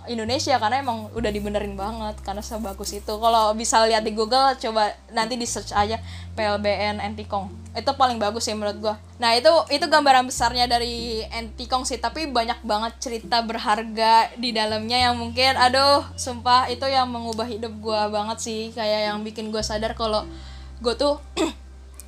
Indonesia 0.09 0.57
karena 0.57 0.81
emang 0.81 1.13
udah 1.13 1.31
dibenerin 1.33 1.77
banget 1.77 2.21
karena 2.21 2.45
sebagus 2.45 2.93
itu. 2.93 3.17
Kalau 3.17 3.57
bisa 3.57 3.81
lihat 3.89 4.05
di 4.05 4.13
Google 4.13 4.53
coba 4.61 4.93
nanti 5.13 5.41
di 5.41 5.49
search 5.49 5.73
aja 5.73 5.97
PLBN 6.37 7.01
Antikong 7.01 7.65
itu 7.75 7.91
paling 7.99 8.23
bagus 8.23 8.47
sih 8.47 8.55
menurut 8.55 8.79
gua. 8.79 8.95
Nah 9.19 9.35
itu 9.35 9.51
itu 9.69 9.85
gambaran 9.85 10.31
besarnya 10.31 10.71
dari 10.71 11.27
Antikong 11.27 11.83
sih 11.83 11.99
tapi 11.99 12.31
banyak 12.31 12.63
banget 12.63 12.93
cerita 13.03 13.43
berharga 13.43 14.31
di 14.39 14.55
dalamnya 14.55 15.11
yang 15.11 15.19
mungkin 15.19 15.59
aduh 15.59 16.07
sumpah 16.15 16.71
itu 16.71 16.87
yang 16.87 17.11
mengubah 17.11 17.45
hidup 17.45 17.73
gua 17.83 18.07
banget 18.09 18.39
sih. 18.41 18.63
Kayak 18.73 19.13
yang 19.13 19.19
bikin 19.27 19.51
gua 19.51 19.61
sadar 19.61 19.99
kalau 19.99 20.23
gua 20.79 20.95
tuh 20.95 21.19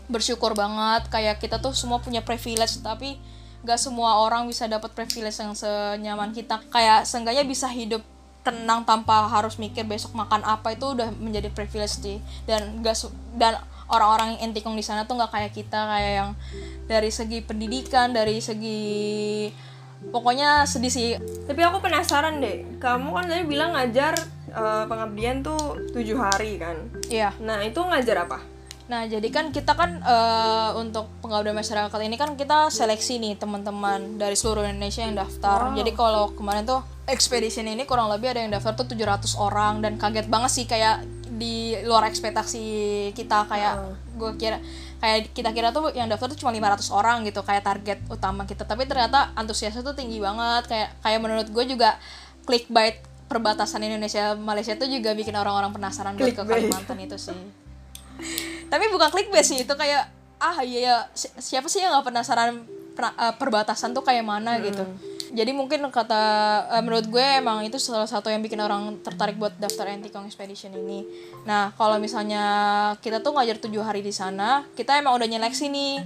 bersyukur 0.07 0.55
banget 0.55 1.11
kayak 1.11 1.43
kita 1.43 1.59
tuh 1.59 1.75
semua 1.75 1.99
punya 1.99 2.23
privilege 2.23 2.79
tapi 2.83 3.19
gak 3.67 3.83
semua 3.83 4.23
orang 4.23 4.47
bisa 4.47 4.71
dapat 4.71 4.95
privilege 4.95 5.43
yang 5.43 5.53
senyaman 5.53 6.31
kita. 6.31 6.63
Kayak 6.71 7.03
seenggaknya 7.03 7.43
bisa 7.43 7.67
hidup 7.67 8.01
tenang 8.47 8.87
tanpa 8.87 9.27
harus 9.27 9.59
mikir 9.59 9.83
besok 9.83 10.15
makan 10.15 10.47
apa 10.47 10.79
itu 10.79 10.95
udah 10.95 11.11
menjadi 11.19 11.51
privilege 11.51 11.99
sih. 11.99 12.23
Dan 12.47 12.79
gak 12.87 13.11
dan 13.35 13.59
orang-orang 13.91 14.39
yang 14.39 14.51
entikong 14.51 14.79
di 14.79 14.87
sana 14.87 15.07
tuh 15.07 15.15
nggak 15.19 15.31
kayak 15.31 15.53
kita 15.55 15.79
kayak 15.79 16.13
yang 16.23 16.31
dari 16.91 17.11
segi 17.11 17.39
pendidikan 17.43 18.11
dari 18.11 18.39
segi 18.39 19.51
pokoknya 20.15 20.63
sedih 20.63 20.93
sih. 20.95 21.19
Tapi 21.19 21.61
aku 21.67 21.83
penasaran 21.83 22.39
deh 22.39 22.79
kamu 22.79 23.09
kan 23.11 23.25
tadi 23.27 23.43
bilang 23.51 23.75
ngajar 23.75 24.15
uh, 24.55 24.87
pengabdian 24.87 25.43
tuh 25.43 25.91
tujuh 25.91 26.19
hari 26.19 26.63
kan? 26.63 26.79
Iya. 27.11 27.35
Nah 27.43 27.67
itu 27.67 27.83
ngajar 27.83 28.31
apa 28.31 28.56
Nah, 28.87 29.03
jadi 29.11 29.27
kan 29.35 29.51
kita 29.51 29.75
kan 29.75 29.99
uh, 29.99 30.79
untuk 30.79 31.11
pengabdian 31.19 31.59
masyarakat 31.59 31.99
ini 32.07 32.15
kan 32.15 32.39
kita 32.39 32.71
seleksi 32.71 33.19
nih 33.19 33.35
teman-teman 33.35 34.15
dari 34.15 34.39
seluruh 34.39 34.63
Indonesia 34.63 35.03
yang 35.03 35.19
daftar. 35.19 35.75
Wow. 35.75 35.77
Jadi 35.83 35.91
kalau 35.91 36.31
kemarin 36.39 36.63
tuh 36.63 36.87
ekspedisi 37.11 37.67
ini 37.67 37.83
kurang 37.83 38.07
lebih 38.15 38.31
ada 38.31 38.47
yang 38.47 38.55
daftar 38.55 38.79
tuh 38.79 38.87
700 38.87 39.39
orang 39.43 39.83
dan 39.83 39.99
kaget 39.99 40.27
banget 40.31 40.51
sih 40.55 40.67
kayak 40.71 41.03
di 41.37 41.75
luar 41.83 42.07
ekspektasi 42.09 42.65
kita 43.13 43.45
kayak 43.51 43.75
uh. 43.77 43.95
gue 44.17 44.31
kira 44.41 44.57
kayak 45.03 45.37
kita 45.37 45.53
kira 45.53 45.69
tuh 45.69 45.93
yang 45.93 46.09
daftar 46.09 46.33
tuh 46.33 46.39
cuma 46.41 46.51
500 46.55 46.89
orang 46.97 47.17
gitu 47.29 47.45
kayak 47.45 47.63
target 47.63 47.99
utama 48.09 48.49
kita 48.49 48.65
tapi 48.65 48.89
ternyata 48.89 49.37
antusiasnya 49.37 49.85
tuh 49.85 49.93
tinggi 49.93 50.17
banget 50.17 50.65
kayak 50.65 50.89
kayak 51.05 51.21
menurut 51.21 51.47
gue 51.53 51.65
juga 51.69 52.01
clickbait 52.49 53.05
perbatasan 53.29 53.85
Indonesia 53.85 54.33
Malaysia 54.33 54.73
tuh 54.81 54.89
juga 54.89 55.13
bikin 55.13 55.37
orang-orang 55.37 55.77
penasaran 55.77 56.17
buat 56.17 56.33
ke 56.33 56.43
Kalimantan 56.43 56.97
itu 57.05 57.21
sih 57.21 57.66
tapi 58.73 58.85
bukan 58.91 59.09
clickbait 59.13 59.47
sih 59.47 59.63
itu 59.63 59.75
kayak 59.75 60.11
ah 60.37 60.61
iya 60.61 60.81
ya 60.81 60.97
siapa 61.17 61.71
sih 61.71 61.81
yang 61.81 61.97
nggak 61.97 62.13
penasaran 62.13 62.67
uh, 62.99 63.35
perbatasan 63.41 63.97
tuh 63.97 64.05
kayak 64.05 64.25
mana 64.25 64.57
hmm. 64.57 64.63
gitu 64.69 64.85
jadi 65.37 65.51
mungkin 65.51 65.83
kata 65.91 66.23
uh, 66.71 66.83
menurut 66.83 67.07
gue 67.11 67.21
emang 67.21 67.67
itu 67.67 67.77
salah 67.83 68.07
satu 68.07 68.31
yang 68.31 68.41
bikin 68.41 68.63
orang 68.63 69.03
tertarik 69.03 69.35
buat 69.35 69.53
daftar 69.59 69.91
Antikong 69.91 70.25
Expedition 70.31 70.71
ini. 70.71 71.03
Nah 71.43 71.75
kalau 71.75 71.99
misalnya 71.99 72.45
kita 73.03 73.19
tuh 73.21 73.35
ngajar 73.35 73.59
tujuh 73.59 73.83
hari 73.83 74.07
di 74.07 74.15
sana, 74.15 74.63
kita 74.79 74.97
emang 74.97 75.19
udah 75.19 75.27
nyeleksi 75.27 75.67
nih. 75.67 76.01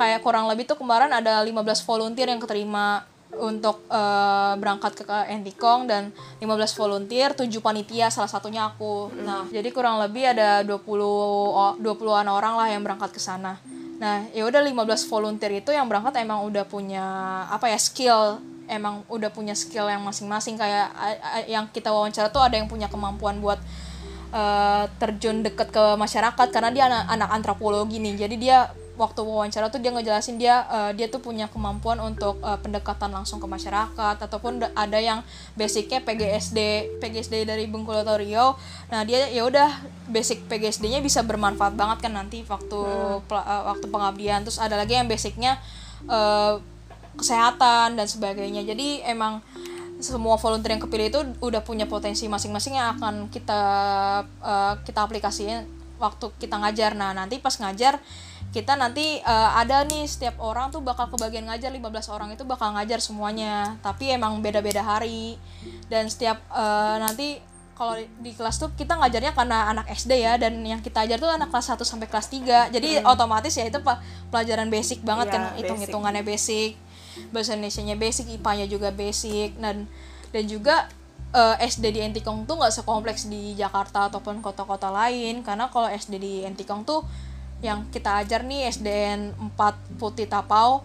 Kayak 0.00 0.24
kurang 0.24 0.48
lebih 0.48 0.66
tuh 0.66 0.80
kemarin 0.80 1.12
ada 1.12 1.44
15 1.44 1.52
volunteer 1.84 2.32
yang 2.32 2.40
keterima 2.40 3.04
untuk 3.38 3.84
uh, 3.92 4.56
berangkat 4.56 5.04
ke 5.04 5.04
Antikong 5.08 5.88
dan 5.88 6.12
15 6.40 6.48
volunteer, 6.76 7.36
7 7.36 7.48
panitia 7.60 8.08
salah 8.08 8.30
satunya 8.30 8.68
aku. 8.68 9.12
Nah, 9.22 9.46
jadi 9.52 9.68
kurang 9.70 10.00
lebih 10.00 10.32
ada 10.32 10.64
20 10.64 11.80
20-an 11.80 12.26
orang 12.28 12.54
lah 12.56 12.68
yang 12.72 12.82
berangkat 12.82 13.12
ke 13.12 13.20
sana. 13.20 13.60
Nah, 13.96 14.28
ya 14.32 14.44
udah 14.44 14.60
15 14.60 15.08
volunteer 15.08 15.64
itu 15.64 15.72
yang 15.72 15.88
berangkat 15.88 16.20
emang 16.20 16.44
udah 16.44 16.64
punya 16.68 17.04
apa 17.48 17.72
ya 17.72 17.78
skill 17.80 18.40
emang 18.66 19.06
udah 19.06 19.30
punya 19.30 19.54
skill 19.54 19.86
yang 19.86 20.02
masing-masing 20.02 20.58
kayak 20.58 20.90
yang 21.46 21.70
kita 21.70 21.94
wawancara 21.94 22.28
tuh 22.28 22.42
ada 22.42 22.58
yang 22.58 22.66
punya 22.66 22.90
kemampuan 22.90 23.38
buat 23.38 23.62
uh, 24.34 24.84
terjun 24.98 25.46
deket 25.46 25.70
ke 25.70 25.84
masyarakat 25.94 26.48
karena 26.50 26.70
dia 26.74 26.84
anak, 26.90 27.04
anak 27.08 27.30
antropologi 27.30 28.02
nih. 28.02 28.26
Jadi 28.26 28.36
dia 28.36 28.68
waktu 28.96 29.20
wawancara 29.20 29.68
tuh 29.68 29.78
dia 29.78 29.92
ngejelasin 29.92 30.40
dia 30.40 30.64
uh, 30.72 30.90
dia 30.96 31.12
tuh 31.12 31.20
punya 31.20 31.46
kemampuan 31.52 32.00
untuk 32.00 32.40
uh, 32.40 32.56
pendekatan 32.56 33.12
langsung 33.12 33.36
ke 33.36 33.44
masyarakat 33.44 34.16
ataupun 34.16 34.64
ada 34.72 34.98
yang 34.98 35.20
basicnya 35.52 36.00
PGSD 36.00 36.58
PGSD 37.00 37.44
dari 37.44 37.68
Bengkulu 37.68 38.00
atau 38.00 38.16
Riau. 38.16 38.56
Nah 38.88 39.04
dia 39.04 39.28
ya 39.28 39.44
udah 39.44 39.68
basic 40.08 40.48
PGSD-nya 40.48 41.04
bisa 41.04 41.20
bermanfaat 41.20 41.76
banget 41.76 42.08
kan 42.08 42.12
nanti 42.16 42.40
waktu 42.48 42.80
hmm. 42.80 43.28
uh, 43.28 43.62
waktu 43.76 43.86
pengabdian. 43.92 44.42
Terus 44.48 44.56
ada 44.56 44.80
lagi 44.80 44.96
yang 44.96 45.06
basicnya 45.06 45.60
uh, 46.08 46.56
kesehatan 47.20 48.00
dan 48.00 48.08
sebagainya. 48.08 48.64
Jadi 48.64 49.04
emang 49.04 49.44
semua 50.00 50.36
volunteer 50.36 50.76
yang 50.76 50.84
kepilih 50.84 51.06
itu 51.08 51.20
udah 51.40 51.64
punya 51.64 51.88
potensi 51.88 52.28
masing-masing 52.28 52.76
yang 52.76 52.96
akan 53.00 53.32
kita 53.32 53.60
uh, 54.44 54.74
kita 54.84 55.04
aplikasiin 55.04 55.64
waktu 55.96 56.32
kita 56.36 56.60
ngajar. 56.60 56.92
Nah 56.92 57.16
nanti 57.16 57.40
pas 57.40 57.56
ngajar 57.56 58.00
kita 58.54 58.78
nanti 58.78 59.20
uh, 59.22 59.50
ada 59.56 59.84
nih 59.84 60.04
setiap 60.08 60.40
orang 60.40 60.72
tuh 60.72 60.80
bakal 60.80 61.10
kebagian 61.12 61.46
ngajar 61.46 61.70
15 61.70 62.14
orang 62.14 62.28
itu 62.32 62.42
bakal 62.46 62.72
ngajar 62.74 62.98
semuanya. 63.02 63.76
Tapi 63.80 64.12
emang 64.12 64.38
beda-beda 64.42 64.80
hari. 64.82 65.36
Dan 65.90 66.10
setiap 66.10 66.40
uh, 66.50 66.96
nanti 66.98 67.38
kalau 67.76 67.92
di 68.24 68.32
kelas 68.32 68.56
tuh 68.56 68.72
kita 68.72 68.96
ngajarnya 68.96 69.36
karena 69.36 69.68
anak 69.68 69.92
SD 69.92 70.24
ya 70.24 70.40
dan 70.40 70.64
yang 70.64 70.80
kita 70.80 71.04
ajar 71.04 71.20
tuh 71.20 71.28
anak 71.28 71.52
kelas 71.52 71.76
1 71.76 71.84
sampai 71.84 72.08
kelas 72.08 72.32
3 72.32 72.72
jadi 72.72 73.04
hmm. 73.04 73.12
otomatis 73.12 73.52
ya 73.52 73.68
itu 73.68 73.76
pelajaran 74.32 74.72
basic 74.72 75.04
banget 75.04 75.28
ya, 75.28 75.32
kan 75.36 75.42
hitung-hitungannya 75.60 76.24
basic 76.24 76.80
bahasa 77.32 77.56
Indonesia-nya 77.56 77.96
basic 78.00 78.26
IPA-nya 78.40 78.66
juga 78.68 78.88
basic 78.92 79.56
dan 79.60 79.84
dan 80.30 80.44
juga 80.44 80.88
eh, 81.32 81.56
SD 81.64 81.96
di 81.96 82.00
Entikong 82.04 82.44
tuh 82.44 82.60
nggak 82.60 82.74
sekompleks 82.82 83.28
di 83.28 83.56
Jakarta 83.56 84.12
ataupun 84.12 84.44
kota-kota 84.44 84.92
lain. 84.92 85.40
Karena 85.40 85.72
kalau 85.72 85.88
SD 85.88 86.14
di 86.20 86.34
Entikong 86.44 86.84
tuh 86.84 87.04
yang 87.64 87.88
kita 87.88 88.20
ajar 88.20 88.44
nih 88.44 88.68
SDN 88.68 89.32
4 89.56 90.00
Putih 90.00 90.28
Tapau 90.28 90.84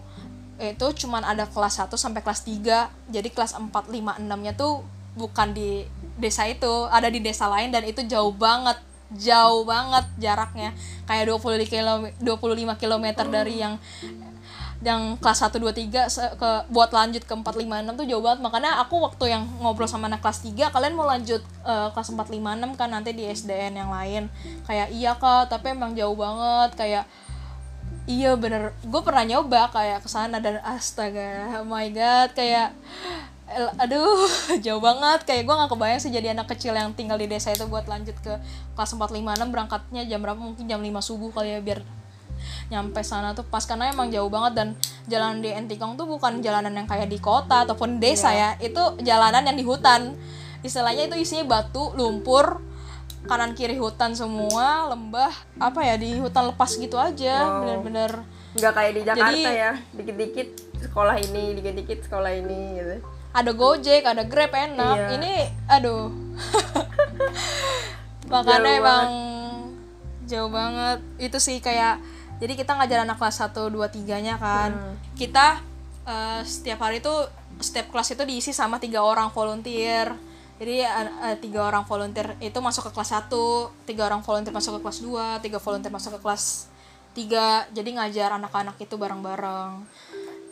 itu 0.56 1.04
cuman 1.04 1.26
ada 1.26 1.44
kelas 1.50 1.82
1 1.82 1.90
sampai 1.98 2.22
kelas 2.22 2.46
3 2.46 3.12
jadi 3.12 3.28
kelas 3.28 3.58
4, 3.58 3.68
5, 3.68 4.22
6 4.22 4.44
nya 4.44 4.52
tuh 4.54 4.86
bukan 5.12 5.52
di 5.52 5.84
desa 6.16 6.48
itu 6.48 6.88
ada 6.88 7.10
di 7.12 7.20
desa 7.20 7.50
lain 7.50 7.68
dan 7.74 7.84
itu 7.84 8.00
jauh 8.08 8.32
banget 8.32 8.80
jauh 9.16 9.64
banget 9.68 10.04
jaraknya. 10.16 10.72
Kayak 11.04 11.36
20 11.36 11.68
km 11.68 12.02
25 12.20 12.80
km 12.80 13.06
dari 13.28 13.60
yang 13.60 13.76
yang 14.82 15.14
kelas 15.22 15.46
1 15.46 15.62
2 15.62 15.70
3 15.70 16.10
se- 16.10 16.34
ke 16.34 16.50
buat 16.66 16.90
lanjut 16.90 17.22
ke 17.22 17.30
4 17.30 17.42
5 17.46 17.86
6 17.86 17.98
tuh 18.02 18.06
jauh 18.06 18.22
banget. 18.22 18.42
Makanya 18.42 18.82
aku 18.82 18.98
waktu 18.98 19.30
yang 19.30 19.46
ngobrol 19.62 19.86
sama 19.86 20.10
anak 20.10 20.20
kelas 20.22 20.42
3 20.42 20.74
kalian 20.74 20.94
mau 20.98 21.06
lanjut 21.06 21.42
eh, 21.62 21.88
kelas 21.94 22.10
4 22.10 22.18
5 22.18 22.58
6 22.58 22.78
kan 22.78 22.88
nanti 22.90 23.14
di 23.14 23.24
SDN 23.30 23.78
yang 23.78 23.90
lain. 23.94 24.26
Kayak 24.66 24.88
iya 24.90 25.14
kak 25.14 25.54
tapi 25.54 25.74
emang 25.74 25.94
jauh 25.94 26.18
banget. 26.18 26.74
Kayak 26.74 27.04
iya 28.10 28.34
bener. 28.34 28.74
Gue 28.82 29.00
pernah 29.06 29.22
nyoba 29.22 29.70
kayak 29.70 30.02
ke 30.02 30.08
sana 30.10 30.42
dan 30.42 30.58
astaga 30.66 31.62
oh 31.62 31.66
my 31.66 31.86
god 31.94 32.34
kayak 32.34 32.74
aduh 33.78 34.26
jauh 34.66 34.82
banget. 34.82 35.22
Kayak 35.22 35.46
gue 35.46 35.54
nggak 35.62 35.70
kebayang 35.70 36.00
sih 36.02 36.10
jadi 36.10 36.34
anak 36.34 36.50
kecil 36.58 36.74
yang 36.74 36.90
tinggal 36.98 37.22
di 37.22 37.30
desa 37.30 37.54
itu 37.54 37.62
buat 37.70 37.86
lanjut 37.86 38.18
ke 38.18 38.34
kelas 38.74 38.98
456 38.98 39.46
berangkatnya 39.46 40.02
jam 40.10 40.18
berapa? 40.18 40.42
Mungkin 40.42 40.66
jam 40.66 40.82
5 40.82 40.90
subuh 41.06 41.30
kali 41.30 41.54
ya 41.54 41.62
biar 41.62 42.01
nyampe 42.70 43.00
sana 43.02 43.32
tuh 43.32 43.42
pas 43.46 43.64
karena 43.64 43.90
emang 43.90 44.12
jauh 44.12 44.28
banget 44.28 44.52
dan 44.54 44.68
jalan 45.08 45.40
di 45.40 45.50
Entikong 45.50 45.96
tuh 45.96 46.06
bukan 46.06 46.38
jalanan 46.44 46.72
yang 46.76 46.86
kayak 46.86 47.08
di 47.08 47.18
kota 47.18 47.66
ataupun 47.66 47.98
desa 47.98 48.30
ya 48.30 48.54
itu 48.60 48.80
jalanan 49.02 49.42
yang 49.48 49.56
di 49.56 49.64
hutan 49.66 50.14
istilahnya 50.62 51.10
itu 51.10 51.16
isinya 51.18 51.58
batu 51.58 51.90
lumpur 51.98 52.62
kanan 53.26 53.54
kiri 53.54 53.78
hutan 53.78 54.14
semua 54.14 54.90
lembah 54.90 55.30
apa 55.58 55.80
ya 55.82 55.94
di 55.98 56.18
hutan 56.18 56.50
lepas 56.54 56.74
gitu 56.74 56.98
aja 56.98 57.46
Wow. 57.46 57.58
bener-bener 57.62 58.10
nggak 58.52 58.72
kayak 58.74 58.92
di 58.92 59.02
Jakarta 59.06 59.30
Jadi- 59.32 59.44
ya 59.48 59.72
dikit-dikit 59.94 60.48
sekolah 60.86 61.16
ini 61.18 61.44
dikit-dikit 61.56 61.98
sekolah 62.10 62.30
ini 62.34 62.60
gitu 62.78 62.96
ada 63.32 63.50
Gojek, 63.56 64.04
ada 64.04 64.28
Grab 64.28 64.52
enak. 64.52 64.96
Iya. 64.96 65.08
Ini 65.16 65.32
aduh. 65.64 66.12
Makanya 68.32 68.60
Jauh 68.60 68.80
emang 68.80 69.08
jauh 70.28 70.50
banget. 70.52 70.98
Itu 71.16 71.38
sih 71.40 71.58
kayak 71.64 71.96
jadi 72.42 72.58
kita 72.58 72.74
ngajar 72.74 73.06
anak 73.06 73.22
kelas 73.22 73.38
1 73.38 73.54
2 73.54 73.86
3-nya 74.02 74.34
kan. 74.34 74.74
Hmm. 74.74 74.94
Kita 75.14 75.62
eh, 76.02 76.42
setiap 76.42 76.82
hari 76.82 76.98
itu 76.98 77.14
setiap 77.62 77.94
kelas 77.94 78.18
itu 78.18 78.26
diisi 78.26 78.50
sama 78.50 78.82
tiga 78.82 79.06
orang 79.06 79.30
volunteer. 79.30 80.10
Jadi 80.58 80.82
eh, 80.82 81.36
tiga 81.38 81.70
orang 81.70 81.86
volunteer 81.86 82.34
itu 82.42 82.58
masuk 82.58 82.90
ke 82.90 82.98
kelas 82.98 83.14
1, 83.30 83.86
tiga 83.86 84.10
orang 84.10 84.26
volunteer 84.26 84.50
masuk 84.50 84.78
ke 84.78 84.80
kelas 84.82 84.98
2, 85.38 85.46
tiga 85.46 85.58
volunteer 85.62 85.94
masuk 85.94 86.18
ke 86.18 86.20
kelas 86.26 86.66
3. 87.14 87.70
Jadi 87.70 87.90
ngajar 87.94 88.34
anak-anak 88.34 88.74
itu 88.82 88.94
bareng-bareng 88.98 89.86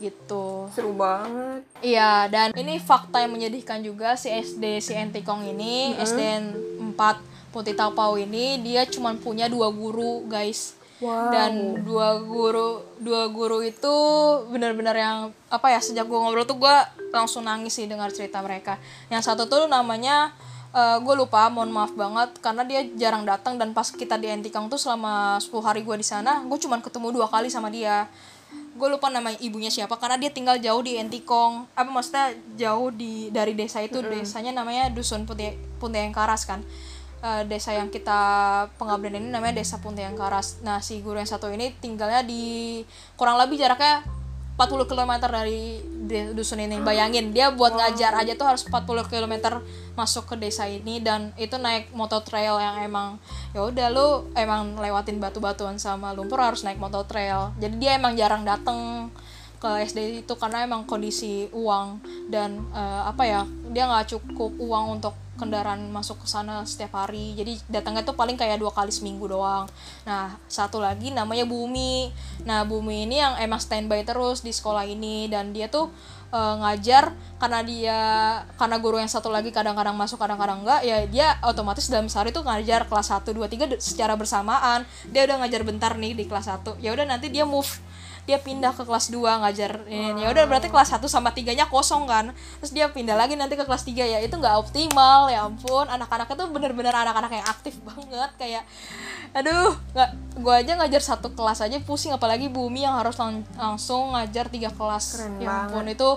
gitu. 0.01 0.65
seru 0.73 0.97
banget 0.97 1.61
Iya, 1.85 2.25
dan 2.33 2.57
ini 2.57 2.81
fakta 2.81 3.21
yang 3.21 3.37
menyedihkan 3.37 3.85
juga 3.85 4.17
si 4.17 4.33
SD 4.33 4.81
si 4.81 4.97
Entikong 4.97 5.45
ini, 5.45 5.93
SDN 6.01 6.57
4 6.97 7.53
Putih 7.53 7.77
Tapau 7.77 8.17
ini 8.17 8.57
dia 8.65 8.89
cuma 8.89 9.13
punya 9.19 9.51
dua 9.51 9.69
guru, 9.69 10.25
guys. 10.25 10.80
Wow. 11.01 11.33
Dan 11.33 11.83
dua 11.83 12.21
guru 12.23 12.85
dua 13.01 13.29
guru 13.33 13.65
itu 13.65 13.95
benar-benar 14.53 14.97
yang 14.97 15.17
apa 15.49 15.73
ya 15.73 15.81
sejak 15.81 16.07
gue 16.07 16.15
ngobrol 16.15 16.47
tuh 16.47 16.61
gue 16.61 16.77
langsung 17.11 17.45
nangis 17.45 17.75
sih 17.75 17.89
dengar 17.89 18.13
cerita 18.13 18.39
mereka. 18.45 18.79
Yang 19.09 19.33
satu 19.33 19.49
tuh 19.51 19.67
namanya 19.67 20.33
gue 21.03 21.15
lupa, 21.19 21.51
mohon 21.51 21.75
maaf 21.75 21.91
banget 21.99 22.39
karena 22.39 22.63
dia 22.63 22.87
jarang 22.95 23.27
datang 23.27 23.59
dan 23.59 23.75
pas 23.75 23.91
kita 23.91 24.15
di 24.15 24.31
Entikong 24.31 24.71
tuh 24.71 24.79
selama 24.79 25.35
10 25.43 25.51
hari 25.67 25.83
gue 25.83 25.99
di 25.99 26.07
sana, 26.07 26.47
gue 26.47 26.59
cuma 26.63 26.79
ketemu 26.79 27.11
dua 27.11 27.27
kali 27.27 27.51
sama 27.51 27.75
dia. 27.75 28.07
Gue 28.79 28.87
lupa 28.87 29.11
nama 29.11 29.35
ibunya 29.43 29.67
siapa 29.67 29.99
karena 29.99 30.15
dia 30.15 30.31
tinggal 30.31 30.63
jauh 30.63 30.79
di 30.79 30.95
Entikong. 30.95 31.67
Apa 31.75 31.91
maksudnya 31.91 32.39
jauh 32.55 32.95
di 32.95 33.35
dari 33.35 33.59
desa 33.59 33.83
itu 33.83 33.99
desanya 33.99 34.55
namanya 34.55 34.95
dusun 34.95 35.27
Putih 35.27 35.59
Puntayang 35.83 36.15
Karas 36.15 36.47
kan 36.47 36.63
Eh, 37.21 37.45
desa 37.45 37.77
yang 37.77 37.93
kita 37.93 38.17
pengabdian 38.81 39.21
ini 39.21 39.29
namanya 39.29 39.61
desa 39.61 39.77
Puntayang 39.77 40.17
Karas 40.17 40.65
nah 40.65 40.81
si 40.81 41.05
guru 41.05 41.21
yang 41.21 41.29
satu 41.29 41.53
ini 41.53 41.69
tinggalnya 41.77 42.25
di 42.25 42.81
kurang 43.13 43.37
lebih 43.37 43.61
jaraknya 43.61 44.01
40 44.57 44.89
km 44.89 45.13
dari 45.29 45.85
dusun 46.33 46.65
ini. 46.65 46.81
Bayangin 46.81 47.33
dia 47.37 47.53
buat 47.53 47.77
ngajar 47.77 48.17
aja 48.25 48.33
tuh 48.37 48.49
harus 48.49 48.65
40 48.65 49.05
km 49.13 49.61
masuk 50.01 50.33
ke 50.33 50.35
desa 50.41 50.65
ini 50.65 51.01
dan 51.01 51.33
itu 51.37 51.61
naik 51.61 51.93
motor 51.93 52.25
trail 52.25 52.57
yang 52.57 52.89
emang 52.89 53.21
ya 53.53 53.69
udah 53.69 53.89
lu 53.93 54.25
emang 54.33 54.81
lewatin 54.81 55.21
batu-batuan 55.21 55.77
sama 55.77 56.17
lumpur 56.17 56.41
harus 56.41 56.65
naik 56.65 56.81
motor 56.81 57.05
trail. 57.05 57.53
Jadi 57.61 57.77
dia 57.81 58.01
emang 58.01 58.17
jarang 58.17 58.49
dateng 58.49 59.13
ke 59.61 59.69
SD 59.85 60.25
itu 60.25 60.35
karena 60.41 60.65
emang 60.65 60.89
kondisi 60.89 61.53
uang 61.53 62.01
dan 62.33 62.65
eh, 62.73 63.03
apa 63.05 63.23
ya 63.29 63.41
dia 63.73 63.85
nggak 63.85 64.09
cukup 64.09 64.57
uang 64.57 65.01
untuk 65.01 65.13
kendaraan 65.41 65.89
masuk 65.89 66.21
ke 66.21 66.27
sana 66.29 66.61
setiap 66.69 67.01
hari. 67.01 67.33
Jadi 67.33 67.57
datangnya 67.73 68.05
tuh 68.05 68.13
paling 68.13 68.37
kayak 68.37 68.61
dua 68.61 68.69
kali 68.69 68.93
seminggu 68.93 69.25
doang. 69.25 69.65
Nah 70.05 70.37
satu 70.45 70.77
lagi 70.77 71.09
namanya 71.09 71.49
Bumi. 71.49 72.13
Nah 72.45 72.69
Bumi 72.69 73.09
ini 73.09 73.25
yang 73.25 73.41
emang 73.41 73.57
standby 73.57 74.05
terus 74.05 74.45
di 74.45 74.53
sekolah 74.53 74.85
ini. 74.85 75.33
Dan 75.33 75.57
dia 75.57 75.73
tuh 75.73 75.89
eh, 76.29 76.55
ngajar 76.61 77.17
karena 77.41 77.61
dia 77.65 77.99
karena 78.61 78.77
guru 78.77 79.01
yang 79.01 79.09
satu 79.09 79.33
lagi 79.33 79.49
kadang-kadang 79.49 79.97
masuk 79.97 80.21
kadang-kadang 80.21 80.61
enggak 80.61 80.85
ya 80.85 81.09
dia 81.09 81.41
otomatis 81.49 81.89
dalam 81.89 82.13
sehari 82.13 82.37
tuh 82.37 82.45
ngajar 82.45 82.85
kelas 82.85 83.09
1 83.09 83.33
2 83.33 83.49
3 83.49 83.81
secara 83.81 84.13
bersamaan. 84.21 84.85
Dia 85.09 85.25
udah 85.25 85.41
ngajar 85.41 85.65
bentar 85.65 85.97
nih 85.97 86.13
di 86.13 86.29
kelas 86.29 86.53
1 86.53 86.77
ya 86.85 86.93
udah 86.93 87.09
nanti 87.09 87.33
dia 87.33 87.49
move 87.49 87.90
dia 88.29 88.39
pindah 88.39 88.71
ke 88.77 88.85
kelas 88.85 89.11
2 89.11 89.21
ngajar 89.21 89.85
ini 89.89 90.23
ya 90.23 90.29
udah 90.31 90.45
berarti 90.47 90.69
kelas 90.69 90.93
1 90.95 91.03
sama 91.11 91.33
3 91.33 91.57
nya 91.57 91.67
kosong 91.67 92.05
kan? 92.07 92.31
Terus 92.63 92.73
dia 92.73 92.87
pindah 92.87 93.17
lagi 93.19 93.35
nanti 93.35 93.57
ke 93.57 93.65
kelas 93.65 93.83
3 93.83 94.07
ya 94.07 94.19
itu 94.21 94.35
nggak 94.37 94.55
optimal 94.61 95.33
ya 95.33 95.49
ampun. 95.49 95.89
Anak-anaknya 95.89 96.37
tuh 96.37 96.49
bener-bener 96.53 96.95
anak-anak 96.95 97.33
yang 97.33 97.47
aktif 97.49 97.75
banget 97.83 98.31
kayak 98.39 98.63
aduh 99.31 99.75
nggak 99.97 100.11
gua 100.43 100.61
aja 100.61 100.73
ngajar 100.79 101.03
satu 101.03 101.33
kelas 101.35 101.65
aja 101.65 101.81
pusing. 101.83 102.13
Apalagi 102.15 102.47
bumi 102.53 102.85
yang 102.87 102.95
harus 102.95 103.17
lang- 103.19 103.47
langsung 103.57 104.15
ngajar 104.15 104.47
tiga 104.53 104.71
kelas. 104.71 105.17
Keren 105.19 105.41
ya 105.43 105.67
ampun 105.67 105.89
itu 105.91 106.11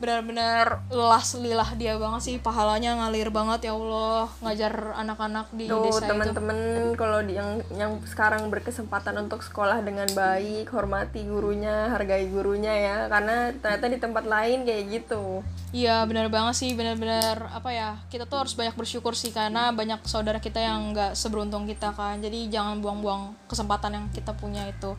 benar-benar 0.00 0.80
lelah 0.88 1.20
selilah 1.20 1.76
dia 1.76 2.00
banget 2.00 2.20
sih. 2.24 2.36
Pahalanya 2.40 2.96
ngalir 2.96 3.28
banget 3.28 3.68
ya 3.68 3.76
Allah. 3.76 4.32
Ngajar 4.40 4.96
anak-anak 4.96 5.52
di 5.52 5.68
Tuh 5.68 5.84
desa 5.84 6.08
itu. 6.08 6.10
teman-teman 6.10 6.58
kalau 6.96 7.20
yang 7.28 7.60
yang 7.76 8.00
sekarang 8.08 8.48
berkesempatan 8.48 9.20
untuk 9.20 9.44
sekolah 9.44 9.84
dengan 9.84 10.08
baik, 10.16 10.72
hormati 10.72 11.20
gurunya, 11.28 11.92
hargai 11.92 12.32
gurunya 12.32 12.72
ya, 12.72 12.98
karena 13.12 13.52
ternyata 13.60 13.86
di 13.92 13.98
tempat 14.00 14.24
lain 14.24 14.64
kayak 14.64 14.84
gitu. 14.88 15.44
Iya 15.70 16.02
benar 16.08 16.32
banget 16.32 16.56
sih. 16.56 16.72
Benar-benar 16.72 17.52
apa 17.52 17.70
ya 17.70 18.00
kita 18.08 18.24
tuh 18.24 18.40
harus 18.42 18.56
banyak 18.56 18.74
bersyukur 18.74 19.12
sih. 19.12 19.30
Karena 19.36 19.68
banyak 19.70 20.00
saudara 20.08 20.40
kita 20.40 20.58
yang 20.58 20.96
nggak 20.96 21.12
seberuntung 21.12 21.68
kita 21.68 21.92
kan. 21.92 22.18
Jadi 22.24 22.48
jangan 22.48 22.80
buang-buang 22.80 23.36
kesempatan 23.46 24.00
yang 24.00 24.06
kita 24.10 24.32
punya 24.32 24.64
itu. 24.64 24.96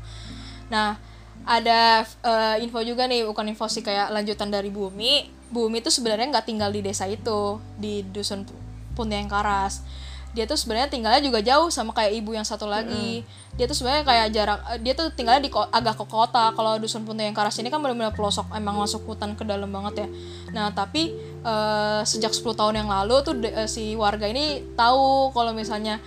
Nah 0.70 0.96
ada 1.44 2.04
eh, 2.04 2.64
info 2.64 2.80
juga 2.82 3.06
nih 3.06 3.26
bukan 3.26 3.46
info 3.48 3.66
sih 3.66 3.82
kayak 3.82 4.10
lanjutan 4.10 4.48
dari 4.48 4.70
Bumi. 4.70 5.26
Bumi 5.50 5.80
tuh 5.80 5.92
sebenarnya 5.92 6.32
nggak 6.32 6.48
tinggal 6.48 6.70
di 6.70 6.80
desa 6.80 7.06
itu 7.06 7.60
di 7.76 8.06
dusun 8.06 8.48
Puntayang 8.94 9.28
Karas. 9.28 9.84
Dia 10.32 10.48
tuh 10.48 10.56
sebenarnya 10.56 10.88
tinggalnya 10.88 11.20
juga 11.20 11.44
jauh 11.44 11.68
sama 11.68 11.92
kayak 11.92 12.16
ibu 12.16 12.32
yang 12.32 12.48
satu 12.48 12.64
lagi. 12.64 13.20
Dia 13.60 13.68
tuh 13.68 13.76
sebenarnya 13.76 14.08
kayak 14.08 14.28
jarak 14.32 14.60
eh, 14.72 14.80
dia 14.80 14.94
tuh 14.96 15.12
tinggalnya 15.12 15.44
di 15.44 15.52
ko- 15.52 15.68
agak 15.68 16.00
ke 16.00 16.06
kota. 16.08 16.56
Kalau 16.56 16.80
dusun 16.80 17.04
Puntayang 17.04 17.36
Karas 17.36 17.60
ini 17.60 17.68
kan 17.68 17.84
benar-benar 17.84 18.16
pelosok 18.16 18.48
emang 18.56 18.80
masuk 18.80 19.04
hutan 19.04 19.36
ke 19.36 19.44
dalam 19.44 19.68
banget 19.68 20.06
ya. 20.06 20.08
Nah, 20.56 20.72
tapi 20.72 21.12
eh, 21.44 22.02
sejak 22.06 22.32
10 22.32 22.56
tahun 22.56 22.80
yang 22.80 22.88
lalu 22.88 23.16
tuh 23.28 23.36
eh, 23.44 23.68
si 23.68 23.92
warga 24.00 24.24
ini 24.24 24.64
tahu 24.74 25.36
kalau 25.36 25.52
misalnya 25.52 26.00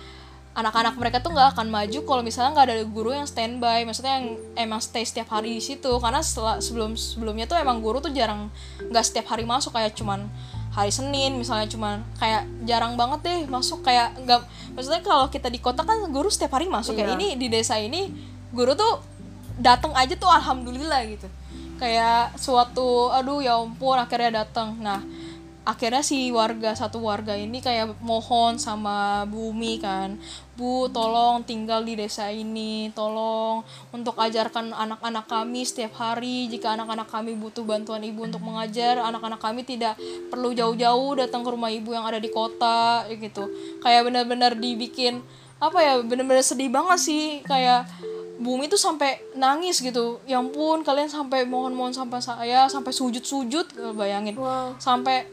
anak-anak 0.55 0.95
mereka 0.95 1.19
tuh 1.19 1.35
nggak 1.35 1.59
akan 1.59 1.67
maju 1.67 1.99
kalau 2.07 2.21
misalnya 2.23 2.55
nggak 2.55 2.67
ada 2.71 2.75
guru 2.87 3.11
yang 3.11 3.27
standby. 3.27 3.83
Maksudnya 3.83 4.23
yang 4.23 4.27
emang 4.55 4.79
stay 4.79 5.03
setiap 5.03 5.27
hari 5.35 5.59
di 5.59 5.63
situ. 5.63 5.91
Karena 5.99 6.23
setelah 6.23 6.63
sebelum 6.63 6.95
sebelumnya 6.95 7.43
tuh 7.43 7.59
emang 7.59 7.83
guru 7.83 7.99
tuh 7.99 8.15
jarang 8.15 8.47
nggak 8.79 9.03
setiap 9.03 9.35
hari 9.35 9.43
masuk. 9.43 9.75
Kayak 9.75 9.99
cuman 9.99 10.31
hari 10.71 10.91
Senin 10.95 11.35
misalnya 11.35 11.67
cuman 11.67 12.07
kayak 12.15 12.47
jarang 12.63 12.95
banget 12.95 13.19
deh 13.27 13.39
masuk. 13.51 13.83
Kayak 13.83 14.15
nggak 14.23 14.41
maksudnya 14.79 15.03
kalau 15.03 15.27
kita 15.27 15.51
di 15.51 15.59
kota 15.59 15.83
kan 15.83 15.99
guru 16.07 16.31
setiap 16.31 16.55
hari 16.55 16.71
masuk 16.71 16.95
ya. 16.95 17.11
Iya. 17.11 17.19
ini 17.19 17.27
di 17.35 17.47
desa 17.51 17.75
ini 17.75 18.07
guru 18.55 18.71
tuh 18.79 19.03
datang 19.59 19.91
aja 19.91 20.15
tuh 20.15 20.31
alhamdulillah 20.31 21.03
gitu. 21.11 21.27
Kayak 21.75 22.39
suatu 22.39 23.11
aduh 23.11 23.43
ya 23.43 23.59
ampun 23.59 23.99
akhirnya 23.99 24.47
datang 24.47 24.79
nah 24.79 25.03
akhirnya 25.65 26.05
si 26.05 26.29
warga 26.29 26.77
satu 26.77 27.01
warga 27.01 27.33
ini 27.33 27.57
kayak 27.57 27.97
mohon 28.05 28.61
sama 28.61 29.25
bumi 29.25 29.81
kan 29.81 30.13
bu 30.55 30.87
tolong 30.93 31.43
tinggal 31.43 31.83
di 31.83 31.99
desa 31.99 32.31
ini 32.31 32.93
tolong 32.95 33.65
untuk 33.91 34.15
ajarkan 34.15 34.71
anak-anak 34.71 35.25
kami 35.27 35.67
setiap 35.67 35.97
hari 35.99 36.47
jika 36.47 36.79
anak-anak 36.79 37.09
kami 37.11 37.35
butuh 37.35 37.67
bantuan 37.67 38.05
ibu 38.05 38.23
untuk 38.23 38.39
mengajar 38.39 39.01
anak-anak 39.03 39.41
kami 39.41 39.67
tidak 39.67 39.99
perlu 40.31 40.55
jauh-jauh 40.55 41.11
datang 41.19 41.43
ke 41.43 41.49
rumah 41.51 41.73
ibu 41.73 41.91
yang 41.91 42.07
ada 42.07 42.21
di 42.21 42.31
kota 42.31 43.03
gitu. 43.11 43.51
Kayak 43.83 44.07
benar-benar 44.07 44.51
dibikin 44.55 45.19
apa 45.59 45.79
ya 45.81 45.93
benar-benar 46.03 46.43
sedih 46.43 46.67
banget 46.67 46.99
sih 46.99 47.25
kayak 47.43 47.87
bumi 48.39 48.67
tuh 48.67 48.79
sampai 48.79 49.19
nangis 49.35 49.83
gitu. 49.83 50.23
Ya 50.23 50.39
ampun 50.39 50.87
kalian 50.87 51.11
sampai 51.11 51.43
mohon-mohon 51.43 51.91
sampai 51.91 52.23
saya 52.23 52.67
sampai 52.71 52.95
sujud-sujud 52.95 53.95
bayangin. 53.95 54.39
Wow. 54.39 54.75
sampai 54.79 55.27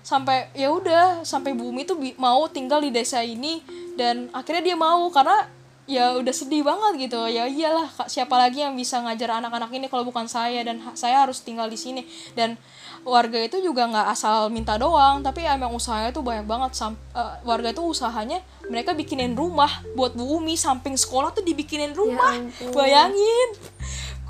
sampai 0.00 0.48
ya 0.56 0.72
udah 0.72 1.22
sampai 1.22 1.52
bumi 1.52 1.84
tuh 1.84 2.00
mau 2.16 2.48
tinggal 2.48 2.80
di 2.80 2.90
desa 2.90 3.20
ini 3.20 3.60
dan 3.94 4.32
akhirnya 4.32 4.72
dia 4.72 4.76
mau 4.76 5.06
karena 5.12 5.46
ya 5.90 6.14
udah 6.14 6.30
sedih 6.30 6.62
banget 6.62 7.10
gitu. 7.10 7.18
Ya 7.26 7.50
iyalah 7.50 7.90
siapa 8.06 8.38
lagi 8.38 8.62
yang 8.62 8.78
bisa 8.78 9.02
ngajar 9.02 9.42
anak-anak 9.42 9.70
ini 9.74 9.86
kalau 9.90 10.06
bukan 10.06 10.30
saya 10.30 10.62
dan 10.62 10.78
saya 10.94 11.26
harus 11.26 11.42
tinggal 11.42 11.66
di 11.66 11.74
sini. 11.74 12.06
Dan 12.38 12.54
warga 13.02 13.42
itu 13.42 13.58
juga 13.58 13.90
nggak 13.90 14.06
asal 14.12 14.52
minta 14.54 14.78
doang 14.78 15.24
tapi 15.24 15.42
emang 15.42 15.74
usahanya 15.74 16.14
tuh 16.14 16.22
banyak 16.22 16.46
banget. 16.46 16.78
Sam- 16.78 17.00
eh, 17.12 17.34
warga 17.42 17.74
itu 17.74 17.82
usahanya 17.82 18.38
mereka 18.70 18.94
bikinin 18.94 19.34
rumah 19.34 19.82
buat 19.98 20.14
bumi. 20.14 20.54
Samping 20.54 20.94
sekolah 20.94 21.34
tuh 21.34 21.42
dibikinin 21.42 21.90
rumah. 21.92 22.38
Ampun. 22.38 22.70
bayangin 22.70 23.48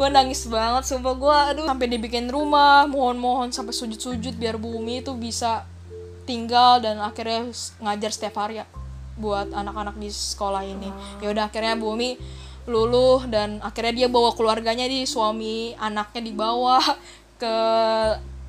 gue 0.00 0.08
nangis 0.08 0.48
banget 0.48 0.88
sumpah. 0.88 1.12
Gue 1.12 1.36
aduh 1.52 1.68
sampai 1.68 1.92
dibikin 1.92 2.32
rumah 2.32 2.88
mohon-mohon 2.88 3.52
sampai 3.52 3.76
sujud-sujud 3.76 4.32
biar 4.40 4.56
bumi 4.56 5.04
itu 5.04 5.12
bisa 5.12 5.68
tinggal 6.24 6.80
dan 6.80 6.96
akhirnya 7.04 7.52
ngajar 7.84 8.08
setiap 8.08 8.40
hari 8.40 8.64
ya 8.64 8.66
buat 9.20 9.52
anak-anak 9.52 10.00
di 10.00 10.08
sekolah 10.08 10.64
ini. 10.64 10.88
Ya 11.20 11.28
udah 11.28 11.52
akhirnya 11.52 11.76
bumi 11.76 12.16
luluh 12.64 13.28
dan 13.28 13.60
akhirnya 13.60 13.92
dia 13.92 14.08
bawa 14.08 14.32
keluarganya 14.32 14.88
di 14.88 15.04
suami 15.04 15.76
anaknya 15.76 16.32
dibawa 16.32 16.80
ke 17.36 17.56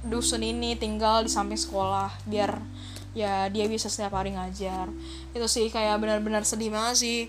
dusun 0.07 0.47
ini 0.47 0.79
tinggal 0.79 1.27
di 1.27 1.31
samping 1.31 1.59
sekolah 1.59 2.15
biar 2.31 2.63
ya 3.11 3.51
dia 3.51 3.67
bisa 3.67 3.91
setiap 3.91 4.15
hari 4.15 4.39
ngajar. 4.39 4.87
Itu 5.35 5.51
sih 5.51 5.67
kayak 5.67 5.99
benar-benar 5.99 6.47
sedih 6.47 6.71
banget 6.71 6.95
sih 6.95 7.19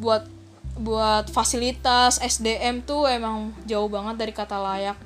buat 0.00 0.24
buat 0.76 1.28
fasilitas 1.28 2.18
SDM 2.18 2.82
tuh 2.82 3.06
emang 3.06 3.54
jauh 3.64 3.86
banget 3.86 4.14
dari 4.16 4.32
kata 4.32 4.58
layak 4.58 4.98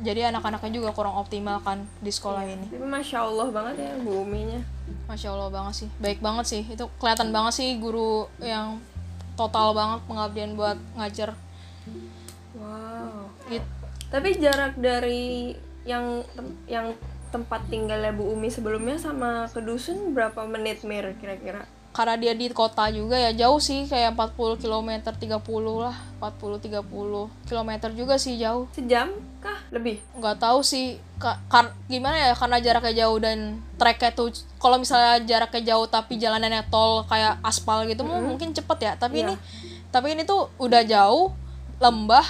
jadi 0.00 0.32
anak-anaknya 0.32 0.80
juga 0.80 0.90
kurang 0.90 1.12
optimal 1.14 1.60
kan 1.60 1.84
di 2.00 2.08
sekolah 2.08 2.40
ini 2.42 2.66
Tapi 2.66 2.80
masya 2.82 3.20
Allah 3.20 3.48
banget 3.48 3.74
ya 3.78 3.92
buminya. 3.98 4.60
masya 5.04 5.28
allah 5.28 5.48
banget 5.48 5.74
sih 5.76 5.88
baik 5.98 6.18
banget 6.18 6.46
sih 6.46 6.62
itu 6.64 6.88
kelihatan 6.96 7.28
banget 7.30 7.52
sih 7.54 7.76
guru 7.76 8.24
yang 8.38 8.80
total 9.34 9.70
banget 9.72 10.00
pengabdian 10.04 10.52
buat 10.54 10.80
ngajar 10.94 11.36
Wow. 12.52 13.30
It, 13.48 13.62
Tapi 14.08 14.36
jarak 14.36 14.74
dari 14.76 15.54
yang 15.82 16.26
tem- 16.28 16.58
yang 16.66 16.86
tempat 17.30 17.62
tinggalnya 17.64 18.10
Bu 18.10 18.26
Umi 18.28 18.48
sebelumnya 18.48 18.98
sama 18.98 19.46
ke 19.46 19.62
dusun 19.62 20.10
berapa 20.10 20.44
menit 20.44 20.82
mir 20.82 21.14
kira-kira? 21.16 21.62
Karena 21.90 22.14
dia 22.14 22.32
di 22.32 22.46
kota 22.48 22.86
juga 22.88 23.18
ya 23.18 23.34
jauh 23.36 23.58
sih 23.58 23.82
kayak 23.84 24.14
40 24.14 24.38
km 24.56 24.90
30 25.10 25.42
lah 25.76 25.96
40 26.16 26.62
30 26.62 26.86
km 27.44 27.70
juga 27.90 28.14
sih 28.14 28.36
jauh 28.36 28.70
Sejam 28.70 29.10
kah? 29.38 29.58
Lebih? 29.70 29.98
nggak 30.14 30.36
tahu 30.38 30.62
sih 30.62 30.96
Ka- 31.16 31.36
kar- 31.46 31.74
gimana 31.84 32.16
ya 32.16 32.32
karena 32.32 32.56
jaraknya 32.58 32.94
jauh 32.96 33.18
dan 33.18 33.38
treknya 33.74 34.08
tuh 34.10 34.30
kalau 34.56 34.76
misalnya 34.76 35.20
jaraknya 35.20 35.62
jauh 35.66 35.84
tapi 35.84 36.16
jalanannya 36.16 36.64
tol 36.66 37.04
kayak 37.04 37.42
aspal 37.42 37.84
gitu 37.84 38.00
mu- 38.00 38.24
mungkin 38.24 38.50
cepet 38.50 38.78
ya 38.80 38.92
tapi 38.94 39.20
Iya. 39.20 39.26
ini 39.26 39.34
tapi 39.90 40.06
ini 40.10 40.22
tuh 40.22 40.48
udah 40.56 40.80
jauh 40.82 41.34
lembah 41.76 42.24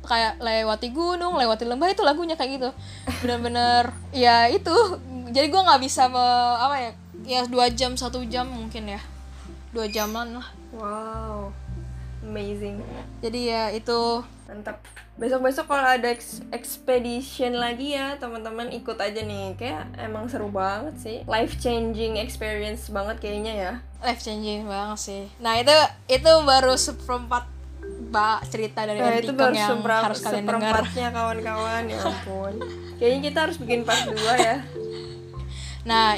kayak 0.00 0.38
lewati 0.38 0.88
gunung 0.88 1.34
lewati 1.34 1.64
lembah 1.64 1.88
itu 1.88 2.00
lagunya 2.00 2.32
kayak 2.32 2.50
gitu 2.54 2.70
bener-bener 3.18 3.90
ya 4.10 4.46
itu 4.46 4.72
jadi 5.28 5.48
gua 5.48 5.66
nggak 5.66 5.82
bisa 5.82 6.06
me- 6.06 6.20
apa 6.58 6.76
ya 6.78 6.90
ya 7.28 7.44
dua 7.44 7.68
jam 7.68 7.92
satu 7.92 8.24
jam 8.24 8.48
mungkin 8.48 8.88
ya 8.88 9.00
dua 9.70 9.84
jaman 9.86 10.40
lah 10.40 10.48
Wow. 10.70 11.52
Amazing. 12.20 12.80
jadi 13.20 13.40
ya 13.46 13.62
itu 13.70 14.24
Mantap. 14.44 14.80
Besok-besok 15.14 15.66
kalau 15.66 15.84
ada 15.84 16.08
ex- 16.08 16.40
expedition 16.48 17.52
lagi 17.52 17.92
ya, 17.92 18.16
teman-teman 18.16 18.70
ikut 18.70 18.96
aja 18.96 19.20
nih. 19.20 19.52
Kayak 19.60 19.92
emang 19.98 20.24
seru 20.24 20.48
banget 20.48 20.94
sih. 20.96 21.16
Life 21.26 21.58
changing 21.58 22.16
experience 22.16 22.88
banget 22.88 23.20
kayaknya 23.20 23.52
ya. 23.52 23.72
life 24.00 24.22
changing 24.22 24.64
banget 24.64 24.96
sih. 24.96 25.22
Nah 25.36 25.58
itu 25.58 25.74
itu 26.08 26.32
baru 26.46 26.78
seperempat 26.78 27.44
ba 28.08 28.40
cerita 28.46 28.88
dari 28.88 28.96
Nah, 28.96 29.20
itu 29.20 29.34
baru 29.34 29.52
yang 29.52 29.70
seberapa, 29.76 30.04
harus 30.06 30.20
kalian 30.22 30.46
dengar. 30.46 30.60
seperempatnya 30.80 31.08
kawan-kawan 31.12 31.82
ya 31.84 31.98
ampun. 32.00 32.54
Kayaknya 32.96 33.20
kita 33.20 33.38
harus 33.44 33.56
bikin 33.58 33.80
part 33.84 34.00
2 34.06 34.16
ya. 34.38 34.56
Nah 35.84 36.16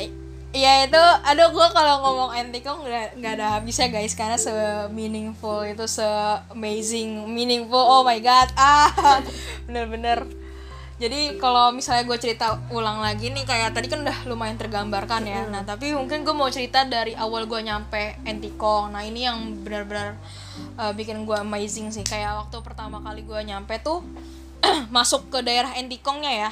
i- 0.51 0.63
ya 0.63 0.73
itu, 0.87 0.99
aduh 1.25 1.49
gue 1.51 1.67
kalau 1.71 1.95
ngomong 2.03 2.31
Antikong 2.35 2.83
nggak 2.83 3.19
nggak 3.19 3.33
ada 3.39 3.47
habisnya 3.59 3.89
guys 3.89 4.19
karena 4.19 4.35
se 4.35 4.51
meaningful 4.91 5.63
itu 5.63 5.87
se 5.87 6.05
amazing 6.51 7.31
meaningful 7.31 7.79
oh 7.79 8.03
my 8.03 8.19
god 8.19 8.49
ah 8.59 9.21
bener-bener. 9.67 10.27
Jadi 11.01 11.41
kalau 11.41 11.73
misalnya 11.73 12.05
gue 12.05 12.19
cerita 12.21 12.61
ulang 12.69 13.01
lagi 13.01 13.33
nih 13.33 13.49
kayak 13.49 13.73
tadi 13.73 13.89
kan 13.89 14.05
udah 14.05 14.29
lumayan 14.29 14.61
tergambarkan 14.61 15.25
ya. 15.25 15.49
Nah 15.49 15.65
tapi 15.65 15.97
mungkin 15.97 16.29
gue 16.29 16.35
mau 16.37 16.53
cerita 16.53 16.85
dari 16.85 17.17
awal 17.17 17.49
gue 17.49 17.57
nyampe 17.65 18.21
Antikong. 18.29 18.93
Nah 18.93 19.01
ini 19.01 19.25
yang 19.25 19.65
benar-benar 19.65 20.21
uh, 20.77 20.93
bikin 20.93 21.25
gue 21.25 21.41
amazing 21.41 21.89
sih. 21.89 22.05
Kayak 22.05 22.45
waktu 22.45 22.61
pertama 22.61 23.01
kali 23.01 23.25
gue 23.25 23.41
nyampe 23.41 23.81
tuh 23.81 24.05
masuk 24.95 25.33
ke 25.33 25.41
daerah 25.41 25.73
Antikongnya 25.73 26.33
ya. 26.37 26.51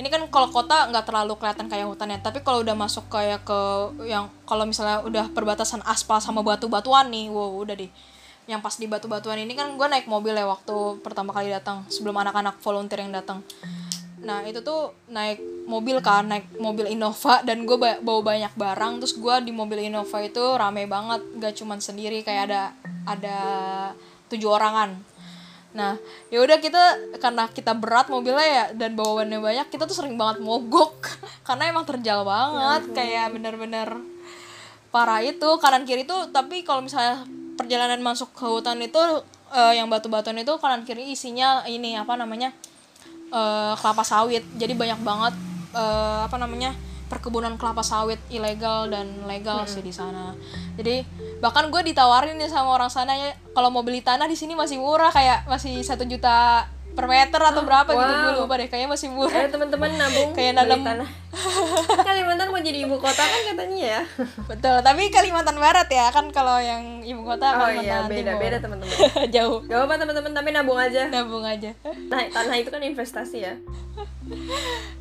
Ini 0.00 0.08
kan 0.08 0.24
kalau 0.32 0.48
kota 0.48 0.88
nggak 0.88 1.04
terlalu 1.04 1.36
kelihatan 1.36 1.68
kayak 1.68 1.84
hutannya. 1.84 2.24
Tapi 2.24 2.40
kalau 2.40 2.64
udah 2.64 2.72
masuk 2.72 3.12
kayak 3.12 3.44
ke 3.44 3.60
yang 4.08 4.32
kalau 4.48 4.64
misalnya 4.64 5.04
udah 5.04 5.28
perbatasan 5.28 5.84
aspal 5.84 6.16
sama 6.24 6.40
batu-batuan 6.40 7.12
nih, 7.12 7.28
wow 7.28 7.52
udah 7.60 7.76
deh. 7.76 7.92
Yang 8.48 8.60
pas 8.64 8.74
di 8.80 8.88
batu-batuan 8.88 9.36
ini 9.44 9.52
kan 9.52 9.76
gue 9.76 9.84
naik 9.84 10.08
mobil 10.08 10.32
ya 10.32 10.48
waktu 10.48 11.04
pertama 11.04 11.36
kali 11.36 11.52
datang 11.52 11.84
sebelum 11.92 12.16
anak-anak 12.16 12.56
volunteer 12.64 13.04
yang 13.04 13.12
datang. 13.12 13.44
Nah 14.24 14.40
itu 14.48 14.64
tuh 14.64 14.96
naik 15.12 15.68
mobil 15.68 16.00
kan, 16.00 16.24
naik 16.24 16.48
mobil 16.56 16.88
Innova 16.88 17.44
dan 17.44 17.68
gue 17.68 17.76
bawa 17.76 18.20
banyak 18.24 18.56
barang. 18.56 19.04
Terus 19.04 19.14
gue 19.20 19.34
di 19.44 19.52
mobil 19.52 19.84
Innova 19.84 20.16
itu 20.24 20.40
rame 20.56 20.88
banget, 20.88 21.20
gak 21.44 21.60
cuman 21.60 21.76
sendiri 21.76 22.24
kayak 22.24 22.48
ada 22.48 22.62
ada 23.04 23.38
tujuh 24.32 24.48
orangan. 24.48 24.96
Nah 25.74 25.96
ya 26.28 26.42
udah 26.42 26.58
kita 26.58 27.16
karena 27.22 27.46
kita 27.50 27.72
berat 27.76 28.10
mobilnya 28.10 28.46
ya 28.46 28.64
dan 28.74 28.94
bawaannya 28.98 29.38
banyak, 29.38 29.66
kita 29.70 29.86
tuh 29.86 29.96
sering 29.96 30.18
banget 30.18 30.42
mogok 30.42 30.98
karena 31.46 31.70
emang 31.70 31.86
terjal 31.86 32.26
banget, 32.26 32.90
kayak 32.94 33.34
bener-bener 33.34 33.88
parah 34.90 35.22
itu 35.22 35.48
kanan 35.62 35.86
kiri 35.86 36.06
tuh. 36.06 36.30
Tapi 36.34 36.66
kalau 36.66 36.82
misalnya 36.82 37.22
perjalanan 37.54 38.02
masuk 38.02 38.34
ke 38.34 38.44
hutan 38.46 38.80
itu 38.82 38.98
eh, 39.54 39.78
yang 39.78 39.86
batu-batuan 39.86 40.38
itu 40.38 40.52
kanan 40.58 40.82
kiri 40.82 41.12
isinya 41.14 41.62
ini 41.68 41.94
apa 41.94 42.18
namanya? 42.18 42.50
eh, 43.30 43.72
kelapa 43.78 44.02
sawit 44.02 44.44
jadi 44.58 44.74
banyak 44.74 45.00
banget 45.02 45.34
eh, 45.74 46.20
apa 46.26 46.36
namanya 46.36 46.74
perkebunan 47.10 47.58
kelapa 47.58 47.82
sawit 47.82 48.22
ilegal 48.30 48.86
dan 48.86 49.26
legal 49.26 49.66
sih 49.66 49.82
di 49.82 49.90
sana. 49.90 50.30
Jadi 50.78 51.02
bahkan 51.42 51.66
gue 51.68 51.82
ditawarin 51.82 52.38
nih 52.38 52.46
sama 52.46 52.78
orang 52.78 52.88
sana 52.88 53.18
ya 53.18 53.34
kalau 53.50 53.74
mau 53.74 53.82
beli 53.82 54.00
tanah 54.00 54.30
di 54.30 54.38
sini 54.38 54.54
masih 54.54 54.78
murah 54.78 55.10
kayak 55.10 55.50
masih 55.50 55.82
satu 55.82 56.06
juta 56.06 56.70
per 56.90 57.06
meter 57.06 57.38
atau 57.40 57.62
berapa 57.62 57.86
gitu 57.86 58.02
wow. 58.02 58.22
gue 58.24 58.32
lupa 58.36 58.54
deh 58.56 58.66
kayaknya 58.66 58.88
masih 58.88 59.08
murah 59.08 59.32
Ayo 59.32 59.48
teman-teman 59.48 59.90
nabung 59.92 60.30
Kayak 60.30 60.52
nanam- 60.56 60.82
tanah. 60.82 61.08
Kalimantan 62.02 62.48
mau 62.48 62.58
jadi 62.58 62.78
ibu 62.80 62.96
kota 62.96 63.20
kan 63.20 63.40
katanya 63.46 63.78
ya. 63.78 64.02
betul 64.44 64.76
tapi 64.80 65.08
Kalimantan 65.08 65.56
Barat 65.56 65.86
ya 65.86 66.08
kan 66.08 66.28
kalau 66.28 66.58
yang 66.58 67.00
ibu 67.00 67.22
kota 67.22 67.46
Oh 67.48 67.64
Kalimantan 67.64 67.80
iya, 67.80 67.96
Timur. 68.02 68.10
beda-beda 68.12 68.56
teman-teman. 68.58 68.96
jauh 69.34 69.58
Gak 69.62 69.76
apa-apa 69.76 69.94
teman-teman, 69.98 70.32
tapi 70.32 70.48
nabung 70.50 70.76
aja. 70.76 71.02
nabung 71.08 71.44
aja 71.44 71.70
Nah, 72.06 72.20
tanah 72.26 72.56
itu 72.56 72.68
kan 72.68 72.80
investasi 72.80 73.38
ya. 73.40 73.54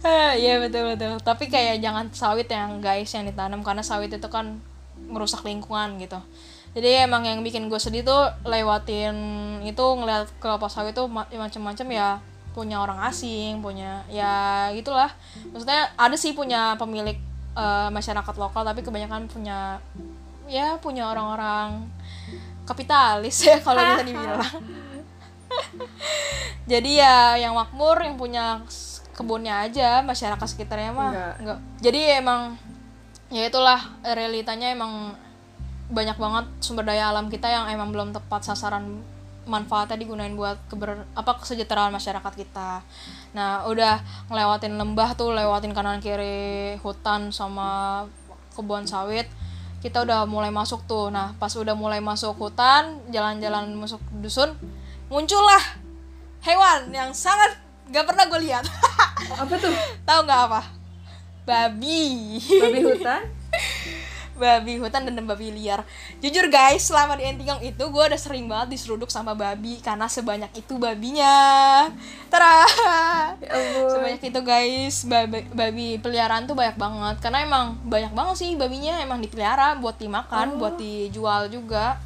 Eh, 0.02 0.32
Iya 0.42 0.60
betul 0.60 0.88
betul. 0.88 1.18
Tapi 1.20 1.46
kayak 1.48 1.80
jangan 1.80 2.10
sawit 2.12 2.48
yang 2.48 2.80
guys 2.80 3.10
yang 3.10 3.26
ditanam 3.26 3.60
karena 3.60 3.82
sawit 3.82 4.10
itu 4.10 4.28
kan 4.28 4.62
merusak 5.02 5.42
lingkungan 5.42 5.98
gitu. 5.98 6.22
Jadi 6.78 7.02
emang 7.02 7.26
yang 7.26 7.42
bikin 7.42 7.66
gue 7.66 7.82
sedih 7.82 8.06
tuh 8.06 8.30
lewatin 8.46 9.18
itu 9.66 9.82
ngeliat 9.82 10.30
kelapa 10.38 10.70
sawit 10.70 10.94
tuh 10.94 11.10
ma- 11.10 11.28
macam-macam 11.28 11.88
ya 11.90 12.10
punya 12.54 12.82
orang 12.82 13.02
asing, 13.10 13.62
punya 13.62 14.06
ya 14.10 14.70
gitulah. 14.74 15.10
Maksudnya 15.50 15.90
ada 15.98 16.14
sih 16.14 16.38
punya 16.38 16.78
pemilik 16.78 17.18
eh, 17.58 17.90
masyarakat 17.90 18.36
lokal 18.38 18.62
tapi 18.62 18.86
kebanyakan 18.86 19.26
punya 19.26 19.82
ya 20.50 20.78
punya 20.82 21.06
orang-orang 21.10 21.86
kapitalis 22.66 23.46
ya 23.46 23.58
kalau 23.66 23.82
bisa 23.82 24.06
dibilang. 24.06 24.46
Jadi 26.72 27.02
ya 27.02 27.34
yang 27.42 27.58
makmur 27.58 27.98
yang 27.98 28.14
punya 28.14 28.62
kebunnya 29.18 29.68
aja 29.68 30.00
masyarakat 30.00 30.48
sekitarnya 30.48 30.96
mah 30.96 31.12
Enggak. 31.12 31.36
enggak 31.44 31.60
jadi 31.84 32.24
emang 32.24 32.56
ya 33.28 33.52
itulah 33.52 33.76
realitanya 34.16 34.72
emang 34.72 35.12
banyak 35.90 36.18
banget 36.22 36.46
sumber 36.62 36.86
daya 36.86 37.10
alam 37.10 37.34
kita 37.34 37.50
yang 37.50 37.66
emang 37.70 37.90
belum 37.90 38.14
tepat 38.14 38.46
sasaran 38.46 39.02
manfaatnya 39.50 39.98
digunain 39.98 40.38
buat 40.38 40.62
keber 40.70 41.10
apa 41.18 41.42
kesejahteraan 41.42 41.90
masyarakat 41.90 42.34
kita. 42.38 42.86
Nah 43.34 43.66
udah 43.66 43.98
ngelewatin 44.30 44.78
lembah 44.78 45.18
tuh 45.18 45.34
lewatin 45.34 45.74
kanan 45.74 45.98
kiri 45.98 46.78
hutan 46.86 47.34
sama 47.34 48.06
kebun 48.54 48.86
sawit 48.86 49.26
kita 49.82 50.06
udah 50.06 50.30
mulai 50.30 50.54
masuk 50.54 50.86
tuh. 50.86 51.10
Nah 51.10 51.34
pas 51.42 51.50
udah 51.58 51.74
mulai 51.74 51.98
masuk 51.98 52.38
hutan 52.38 53.02
jalan-jalan 53.10 53.74
masuk 53.74 54.00
dusun 54.22 54.54
muncullah 55.10 55.82
hewan 56.46 56.94
yang 56.94 57.10
sangat 57.10 57.58
gak 57.90 58.06
pernah 58.06 58.30
gue 58.30 58.40
lihat. 58.46 58.70
Apa 59.34 59.58
tuh? 59.58 59.74
Tahu 60.08 60.20
nggak 60.30 60.42
apa? 60.46 60.62
Babi. 61.50 62.38
Babi 62.38 62.80
hutan 62.86 63.26
babi 64.40 64.80
hutan 64.80 65.04
dan 65.06 65.28
babi 65.28 65.52
liar. 65.52 65.84
Jujur 66.24 66.48
guys 66.48 66.88
selama 66.88 67.20
di 67.20 67.28
Entingong 67.28 67.60
itu 67.62 67.84
gue 67.84 68.04
udah 68.10 68.18
sering 68.20 68.48
banget 68.48 68.80
diseruduk 68.80 69.12
sama 69.12 69.36
babi 69.36 69.84
karena 69.84 70.08
sebanyak 70.08 70.50
itu 70.56 70.80
babinya. 70.80 71.36
Tara! 72.32 72.64
Ya 73.44 73.52
ampun. 73.54 73.92
Sebanyak 73.92 74.22
itu 74.24 74.40
guys 74.42 74.96
babi, 75.06 75.46
babi 75.52 75.88
peliharaan 76.00 76.48
tuh 76.48 76.56
banyak 76.56 76.80
banget. 76.80 77.16
Karena 77.20 77.44
emang 77.44 77.78
banyak 77.84 78.16
banget 78.16 78.36
sih 78.40 78.56
babinya 78.56 79.04
emang 79.04 79.20
dipelihara 79.20 79.76
buat 79.78 80.00
dimakan 80.00 80.56
buat 80.56 80.80
dijual 80.80 81.52
juga 81.52 82.00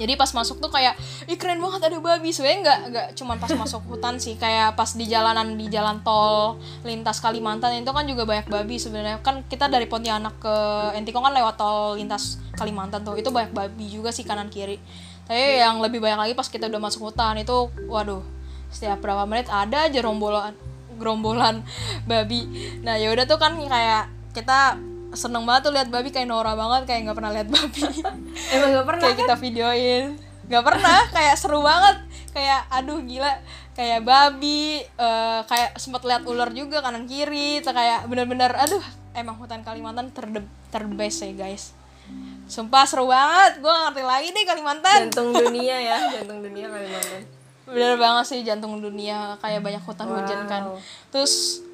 jadi 0.00 0.16
pas 0.16 0.32
masuk 0.32 0.64
tuh 0.64 0.72
kayak 0.72 0.96
ih 1.28 1.36
keren 1.36 1.60
banget 1.60 1.92
ada 1.92 2.00
babi. 2.00 2.32
Sebenarnya 2.32 2.58
nggak 2.64 2.78
nggak 2.88 3.06
cuman 3.20 3.36
pas 3.36 3.52
masuk 3.52 3.84
hutan 3.84 4.16
sih 4.16 4.40
kayak 4.40 4.72
pas 4.72 4.96
di 4.96 5.04
jalanan 5.04 5.60
di 5.60 5.68
jalan 5.68 6.00
tol 6.00 6.56
lintas 6.88 7.20
Kalimantan 7.20 7.76
itu 7.76 7.92
kan 7.92 8.08
juga 8.08 8.24
banyak 8.24 8.48
babi 8.48 8.80
sebenarnya. 8.80 9.20
Kan 9.20 9.44
kita 9.44 9.68
dari 9.68 9.84
Pontianak 9.84 10.40
ke 10.40 10.56
Entikong 10.96 11.28
kan 11.28 11.36
lewat 11.36 11.60
tol 11.60 12.00
lintas 12.00 12.40
Kalimantan 12.56 13.04
tuh 13.04 13.20
itu 13.20 13.28
banyak 13.28 13.52
babi 13.52 13.92
juga 13.92 14.08
sih 14.08 14.24
kanan 14.24 14.48
kiri. 14.48 14.80
Tapi 15.28 15.60
yang 15.60 15.84
lebih 15.84 16.00
banyak 16.00 16.16
lagi 16.16 16.32
pas 16.32 16.48
kita 16.48 16.72
udah 16.72 16.80
masuk 16.80 17.12
hutan 17.12 17.36
itu 17.36 17.68
waduh 17.84 18.24
setiap 18.72 19.04
berapa 19.04 19.28
menit 19.28 19.52
ada 19.52 19.84
aja 19.84 20.00
rombolan 20.00 20.56
gerombolan 20.96 21.60
babi. 22.08 22.48
Nah 22.80 22.96
ya 22.96 23.12
udah 23.12 23.28
tuh 23.28 23.36
kan 23.36 23.52
kayak 23.60 24.08
kita 24.32 24.80
seneng 25.14 25.42
banget 25.42 25.70
tuh 25.70 25.72
lihat 25.74 25.88
babi 25.90 26.14
kayak 26.14 26.28
Nora 26.30 26.54
banget 26.54 26.86
kayak 26.86 27.00
nggak 27.10 27.16
pernah 27.18 27.32
lihat 27.34 27.48
babi. 27.50 27.82
Emang 28.54 28.68
gak 28.74 28.86
pernah 28.86 29.02
kayak 29.02 29.18
kita 29.18 29.34
videoin. 29.38 30.04
Nggak 30.46 30.64
pernah 30.66 30.98
kayak 31.10 31.34
seru 31.38 31.60
banget. 31.62 31.96
Kayak 32.30 32.60
aduh 32.70 33.00
gila. 33.02 33.32
Kayak 33.74 34.00
babi 34.06 34.82
eh, 34.84 35.40
kayak 35.46 35.78
sempat 35.78 36.02
lihat 36.06 36.22
ular 36.26 36.50
juga 36.54 36.82
kanan 36.82 37.10
kiri. 37.10 37.62
Tuh 37.62 37.74
kayak 37.74 38.06
bener-bener 38.06 38.54
aduh 38.54 38.82
emang 39.14 39.34
hutan 39.38 39.66
Kalimantan 39.66 40.14
terde 40.14 40.46
terbest 40.70 41.26
ya 41.26 41.32
guys. 41.34 41.74
Sumpah 42.50 42.86
seru 42.86 43.06
banget. 43.10 43.62
Gue 43.62 43.70
ngerti 43.70 44.02
lagi 44.02 44.28
deh 44.30 44.44
Kalimantan. 44.46 45.10
Jantung 45.10 45.30
dunia 45.34 45.76
ya 45.78 45.98
jantung 46.18 46.42
dunia 46.42 46.66
Kalimantan. 46.70 47.22
Bener 47.70 47.94
banget 47.98 48.24
sih 48.26 48.40
jantung 48.42 48.78
dunia. 48.78 49.38
Kayak 49.42 49.62
banyak 49.62 49.82
hutan 49.82 50.06
hujan 50.06 50.40
kan. 50.46 50.62
Wow. 50.70 50.78
terus 51.14 51.66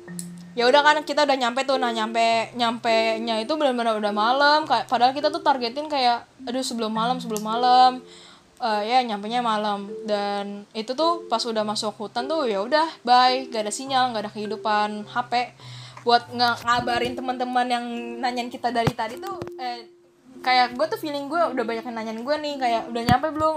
ya 0.57 0.65
udah 0.65 0.81
kan 0.81 0.97
kita 1.05 1.29
udah 1.29 1.37
nyampe 1.37 1.69
tuh. 1.69 1.77
Nah 1.77 1.93
nyampe 1.93 2.51
nyampe 2.57 3.21
nya 3.21 3.37
itu 3.39 3.53
benar-benar 3.55 4.01
udah 4.01 4.13
malam. 4.17 4.65
Padahal 4.65 5.13
kita 5.13 5.29
tuh 5.29 5.45
targetin 5.45 5.87
kayak 5.87 6.25
aduh 6.49 6.65
sebelum 6.65 6.91
malam 6.91 7.21
sebelum 7.21 7.45
malam. 7.45 8.01
Eh, 8.57 8.83
ya 8.89 9.05
nyampe 9.05 9.29
nya 9.29 9.45
malam. 9.45 9.85
Dan 10.09 10.65
itu 10.73 10.97
tuh 10.97 11.29
pas 11.29 11.45
udah 11.45 11.61
masuk 11.61 11.93
hutan 12.01 12.25
tuh 12.25 12.49
ya 12.49 12.65
udah 12.65 12.89
bye. 13.05 13.53
Gak 13.53 13.69
ada 13.69 13.73
sinyal 13.73 14.17
gak 14.17 14.27
ada 14.27 14.33
kehidupan 14.33 15.05
HP 15.13 15.53
buat 16.09 16.25
ngabarin 16.33 17.13
teman-teman 17.19 17.67
yang 17.69 17.85
nanyain 18.23 18.49
kita 18.49 18.71
dari 18.71 18.95
tadi 18.95 19.19
tuh 19.19 19.43
eh, 19.59 19.91
kayak 20.39 20.79
gue 20.79 20.87
tuh 20.87 21.03
feeling 21.03 21.27
gue 21.27 21.43
udah 21.53 21.65
banyak 21.69 21.85
yang 21.85 21.97
nanyain 22.01 22.21
gue 22.25 22.37
nih. 22.41 22.55
Kayak 22.57 22.83
udah 22.89 23.03
nyampe 23.05 23.29
belum? 23.29 23.53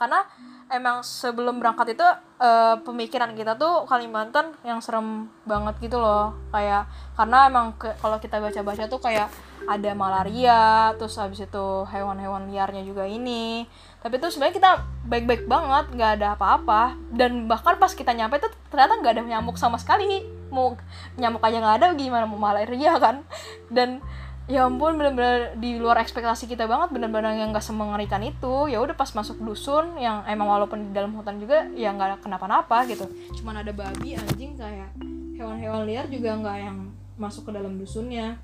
Karena 0.00 0.24
emang 0.68 1.00
sebelum 1.00 1.60
berangkat 1.60 1.96
itu 1.96 2.06
eh, 2.40 2.76
pemikiran 2.84 3.32
kita 3.32 3.56
tuh 3.56 3.88
Kalimantan 3.88 4.52
yang 4.64 4.78
serem 4.84 5.28
banget 5.48 5.76
gitu 5.80 5.98
loh. 6.00 6.36
Kayak 6.52 6.88
karena 7.16 7.48
emang 7.48 7.74
kalau 7.76 8.16
kita 8.20 8.38
baca-baca 8.38 8.84
tuh 8.86 9.00
kayak 9.00 9.28
ada 9.68 9.90
malaria 9.92 10.94
terus 10.96 11.18
habis 11.18 11.44
itu 11.44 11.66
hewan-hewan 11.88 12.48
liarnya 12.48 12.84
juga 12.84 13.04
ini. 13.04 13.66
Tapi 13.98 14.20
tuh 14.22 14.30
sebenarnya 14.30 14.56
kita 14.56 14.70
baik-baik 15.08 15.44
banget 15.50 15.84
nggak 15.92 16.12
ada 16.20 16.28
apa-apa. 16.36 16.96
Dan 17.12 17.48
bahkan 17.50 17.76
pas 17.80 17.92
kita 17.92 18.12
nyampe 18.12 18.38
tuh 18.38 18.52
ternyata 18.70 19.00
nggak 19.00 19.12
ada 19.18 19.22
nyamuk 19.24 19.56
sama 19.56 19.80
sekali. 19.80 20.24
Mau 20.48 20.76
nyamuk 21.16 21.44
aja 21.44 21.58
nggak 21.60 21.76
ada 21.82 21.86
gimana 21.96 22.24
mau 22.24 22.40
malaria 22.40 22.96
kan? 23.00 23.24
Dan 23.68 24.00
ya 24.48 24.64
ampun 24.64 24.96
bener-bener 24.96 25.54
di 25.60 25.76
luar 25.76 26.00
ekspektasi 26.00 26.48
kita 26.48 26.64
banget 26.64 26.88
bener-bener 26.88 27.36
yang 27.36 27.52
nggak 27.52 27.62
semengerikan 27.62 28.24
itu. 28.24 28.66
Ya 28.72 28.80
udah 28.80 28.96
pas 28.96 29.12
masuk 29.12 29.38
dusun 29.44 30.00
yang 30.00 30.24
emang 30.24 30.48
walaupun 30.48 30.88
di 30.88 30.90
dalam 30.96 31.12
hutan 31.12 31.36
juga 31.36 31.68
ya 31.76 31.92
nggak 31.92 32.24
kenapa-napa 32.24 32.88
gitu. 32.88 33.06
Cuman 33.36 33.60
ada 33.60 33.70
babi 33.76 34.16
anjing 34.16 34.56
kayak 34.56 34.96
hewan-hewan 35.36 35.84
liar 35.84 36.08
juga 36.08 36.34
nggak 36.34 36.58
yang 36.58 36.90
masuk 37.20 37.52
ke 37.52 37.52
dalam 37.52 37.76
dusunnya. 37.76 38.40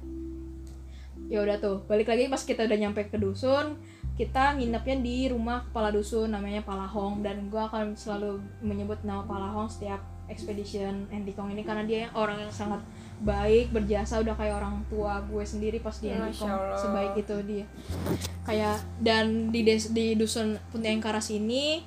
Ya 1.32 1.40
udah 1.40 1.56
tuh 1.56 1.82
balik 1.88 2.12
lagi 2.12 2.28
pas 2.28 2.44
kita 2.44 2.68
udah 2.68 2.78
nyampe 2.78 3.08
ke 3.08 3.16
dusun 3.16 3.80
kita 4.14 4.54
nginepnya 4.54 5.02
di 5.02 5.26
rumah 5.26 5.66
kepala 5.66 5.90
dusun 5.90 6.30
namanya 6.30 6.62
Palahong. 6.62 7.22
Dan 7.26 7.50
gue 7.50 7.58
akan 7.58 7.98
selalu 7.98 8.38
menyebut 8.62 9.02
nama 9.02 9.26
Palahong 9.26 9.66
setiap 9.66 10.13
expedition 10.28 11.04
Entikong 11.12 11.52
ini 11.52 11.62
karena 11.62 11.84
dia 11.84 12.08
orang 12.16 12.40
yang 12.40 12.52
sangat 12.52 12.80
baik 13.22 13.70
berjasa 13.70 14.18
udah 14.18 14.34
kayak 14.34 14.58
orang 14.58 14.82
tua 14.90 15.22
gue 15.24 15.44
sendiri 15.46 15.78
pas 15.78 15.94
di 15.96 16.10
Entikong 16.10 16.52
sebaik 16.80 17.14
itu 17.20 17.36
dia. 17.44 17.66
Kayak 18.44 18.82
dan 19.00 19.52
di 19.52 19.64
des, 19.64 19.92
di 19.92 20.16
dusun 20.18 20.56
Puntiangkaras 20.72 21.32
ini 21.32 21.84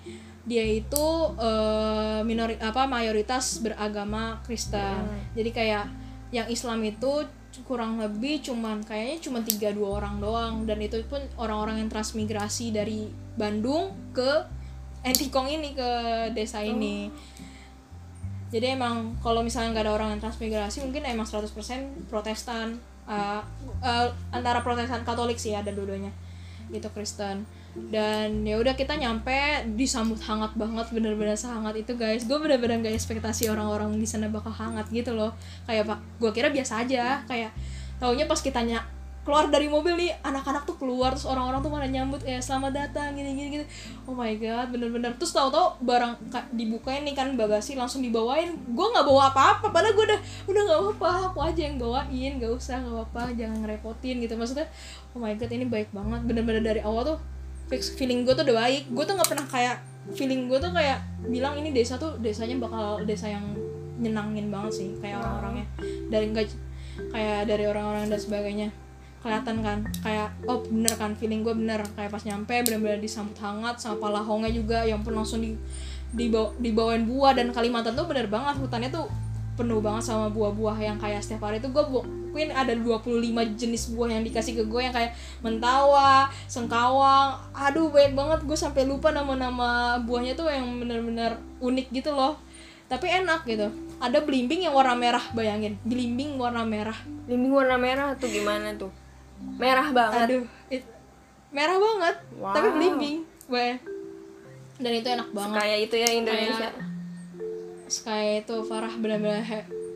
dia 0.47 0.63
itu 0.63 1.05
eh, 1.35 2.23
minori 2.23 2.55
apa 2.57 2.87
mayoritas 2.87 3.59
beragama 3.59 4.39
Kristen. 4.47 5.03
Jadi 5.35 5.49
kayak 5.51 5.85
yang 6.31 6.47
Islam 6.47 6.83
itu 6.87 7.27
kurang 7.65 7.97
lebih 7.97 8.45
cuman 8.45 8.85
kayaknya 8.85 9.17
cuma 9.17 9.39
tiga 9.43 9.75
dua 9.75 9.99
orang 9.99 10.23
doang. 10.23 10.53
Dan 10.63 10.79
itu 10.79 11.03
pun 11.09 11.19
orang-orang 11.35 11.83
yang 11.83 11.89
transmigrasi 11.91 12.71
dari 12.71 13.11
Bandung 13.35 13.91
ke 14.15 14.55
Entikong 15.05 15.47
ini 15.47 15.71
ke 15.77 15.91
desa 16.33 16.59
ini 16.59 17.07
jadi 18.47 18.79
emang 18.79 19.19
kalau 19.19 19.43
misalnya 19.43 19.75
nggak 19.75 19.85
ada 19.87 19.93
orang 19.93 20.09
yang 20.15 20.21
transmigrasi 20.23 20.83
mungkin 20.85 21.03
emang 21.03 21.27
100% 21.27 21.51
Protestan 22.07 22.79
Uh, 23.07 23.39
uh, 23.79 24.11
antara 24.35 24.59
Protestan 24.59 25.07
Katolik 25.07 25.39
sih 25.39 25.55
ada 25.55 25.71
dua-duanya. 25.71 26.11
Gitu 26.67 26.91
Kristen. 26.91 27.47
Dan 27.77 28.43
ya 28.43 28.59
udah 28.59 28.75
kita 28.75 28.99
nyampe 28.99 29.63
disambut 29.79 30.19
hangat 30.27 30.57
banget 30.59 30.91
bener-bener 30.91 31.39
sehangat 31.39 31.79
itu 31.79 31.95
guys. 31.95 32.27
Gue 32.27 32.35
bener-bener 32.35 32.83
gak 32.83 32.99
ekspektasi 32.99 33.47
orang-orang 33.47 33.95
di 33.95 34.03
sana 34.03 34.27
bakal 34.27 34.51
hangat 34.51 34.91
gitu 34.91 35.15
loh. 35.15 35.31
Kayak 35.63 35.87
pak 35.87 35.99
gue 36.19 36.31
kira 36.35 36.51
biasa 36.51 36.83
aja. 36.83 37.23
Kayak 37.23 37.55
taunya 37.95 38.27
pas 38.27 38.43
kita 38.43 38.59
ny- 38.67 38.87
keluar 39.27 39.51
dari 39.51 39.67
mobil 39.67 39.91
nih 39.99 40.15
anak-anak 40.23 40.63
tuh 40.63 40.79
keluar 40.79 41.11
terus 41.11 41.27
orang-orang 41.27 41.59
tuh 41.59 41.67
pada 41.67 41.83
nyambut 41.83 42.23
ya 42.23 42.39
selamat 42.39 42.71
datang 42.71 43.11
gini 43.11 43.35
gini 43.35 43.59
gini. 43.59 43.65
Oh 44.07 44.15
my 44.15 44.31
god 44.39 44.71
bener-bener. 44.71 45.11
Terus 45.19 45.35
tahu-tahu 45.35 45.83
barang 45.83 46.31
ka- 46.31 46.47
dibukain 46.55 47.03
nih 47.03 47.11
kan 47.11 47.35
bagasi 47.35 47.75
langsung 47.75 47.99
dibawain. 47.99 48.55
Gue 48.71 48.87
nggak 48.87 49.03
bawa 49.03 49.35
apa-apa 49.35 49.67
padahal 49.67 49.99
gue 49.99 50.05
udah 50.07 50.19
udah 50.47 50.61
nggak 50.63 50.79
apa-apa. 50.79 51.09
Aku 51.35 51.39
aja 51.43 51.61
yang 51.67 51.75
bawain 51.75 52.39
nggak 52.39 52.55
usah 52.55 52.79
nggak 52.79 52.95
apa-apa. 52.95 53.35
Jangan 53.35 53.57
ngerepotin 53.67 54.15
gitu. 54.23 54.39
Maksudnya 54.39 54.71
oh 55.11 55.19
my 55.19 55.35
god 55.35 55.51
ini 55.51 55.67
baik 55.67 55.91
banget. 55.91 56.23
Bener-bener 56.23 56.63
dari 56.63 56.79
awal 56.79 57.03
tuh 57.03 57.19
fix 57.67 57.91
feeling 57.99 58.23
gue 58.23 58.31
tuh 58.31 58.47
udah 58.47 58.63
baik. 58.63 58.87
Gue 58.95 59.03
tuh 59.03 59.19
nggak 59.19 59.27
pernah 59.27 59.47
kayak 59.51 59.83
feeling 60.15 60.47
gue 60.47 60.55
tuh 60.55 60.71
kayak 60.71 61.03
bilang 61.27 61.59
ini 61.59 61.75
desa 61.75 61.99
tuh 61.99 62.15
desanya 62.23 62.55
bakal 62.63 63.03
desa 63.03 63.27
yang 63.27 63.43
nyenangin 63.99 64.47
banget 64.47 64.71
sih 64.71 64.87
kayak 65.03 65.19
orang-orangnya. 65.19 65.67
Dari 66.07 66.31
enggak 66.31 66.47
kayak 67.11 67.51
dari 67.51 67.67
orang-orang 67.67 68.07
dan 68.07 68.15
sebagainya 68.23 68.86
kelihatan 69.21 69.65
kan 69.65 69.83
kayak 70.05 70.29
oh 70.45 70.61
bener 70.65 70.93
kan 70.95 71.13
feeling 71.17 71.41
gue 71.41 71.53
bener. 71.53 71.81
Kayak 71.97 72.13
pas 72.13 72.23
nyampe 72.23 72.53
bener-bener 72.63 72.99
disambut 73.01 73.37
hangat 73.41 73.81
sama 73.81 73.97
palahongnya 73.97 74.51
juga 74.53 74.85
yang 74.85 75.01
pun 75.01 75.17
langsung 75.17 75.41
di 75.43 75.57
dibawa, 76.13 76.53
dibawain 76.61 77.03
buah. 77.05 77.33
Dan 77.35 77.51
Kalimantan 77.51 77.97
tuh 77.97 78.05
bener 78.05 78.29
banget 78.29 78.57
hutannya 78.61 78.89
tuh 78.89 79.09
penuh 79.57 79.81
banget 79.81 80.13
sama 80.13 80.29
buah-buah 80.29 80.77
yang 80.77 80.97
kayak 81.01 81.25
setiap 81.25 81.49
hari 81.49 81.57
tuh 81.57 81.73
gue 81.73 81.81
mungkin 82.37 82.53
ada 82.53 82.77
25 82.77 83.57
jenis 83.57 83.89
buah 83.97 84.13
yang 84.13 84.21
dikasih 84.21 84.53
ke 84.61 84.63
gue 84.69 84.81
yang 84.85 84.93
kayak 84.93 85.17
mentawa, 85.41 86.29
sengkawang, 86.45 87.33
aduh 87.49 87.89
banyak 87.89 88.13
banget. 88.13 88.39
Gue 88.45 88.53
sampai 88.53 88.85
lupa 88.85 89.09
nama-nama 89.09 89.97
buahnya 90.05 90.37
tuh 90.37 90.45
yang 90.45 90.77
bener-bener 90.77 91.41
unik 91.57 91.89
gitu 91.89 92.13
loh. 92.13 92.37
Tapi 92.85 93.09
enak 93.09 93.43
gitu. 93.49 93.73
Ada 93.97 94.21
belimbing 94.21 94.69
yang 94.69 94.77
warna 94.77 94.93
merah 94.93 95.25
bayangin. 95.33 95.81
Belimbing 95.81 96.37
warna 96.37 96.61
merah. 96.61 96.95
Limbing 97.25 97.51
warna 97.51 97.75
merah 97.81 98.13
tuh 98.13 98.29
gimana 98.29 98.77
tuh? 98.77 98.93
Merah 99.37 99.87
banget. 99.89 100.25
aduh 100.27 100.43
it- 100.69 100.89
merah 101.49 101.77
banget 101.77 102.15
Wow. 102.35 102.53
tapi 102.53 102.67
belimbing 102.71 103.17
Bay. 103.45 103.79
dan 104.77 104.91
itu 104.93 105.07
enak 105.07 105.29
banget 105.31 105.57
Kayak 105.57 105.79
itu 105.81 105.95
ya 105.95 106.09
Indonesia. 106.11 106.69
kayak 108.03 108.43
itu 108.43 108.55
Farah 108.61 108.93
benar-benar 108.93 109.41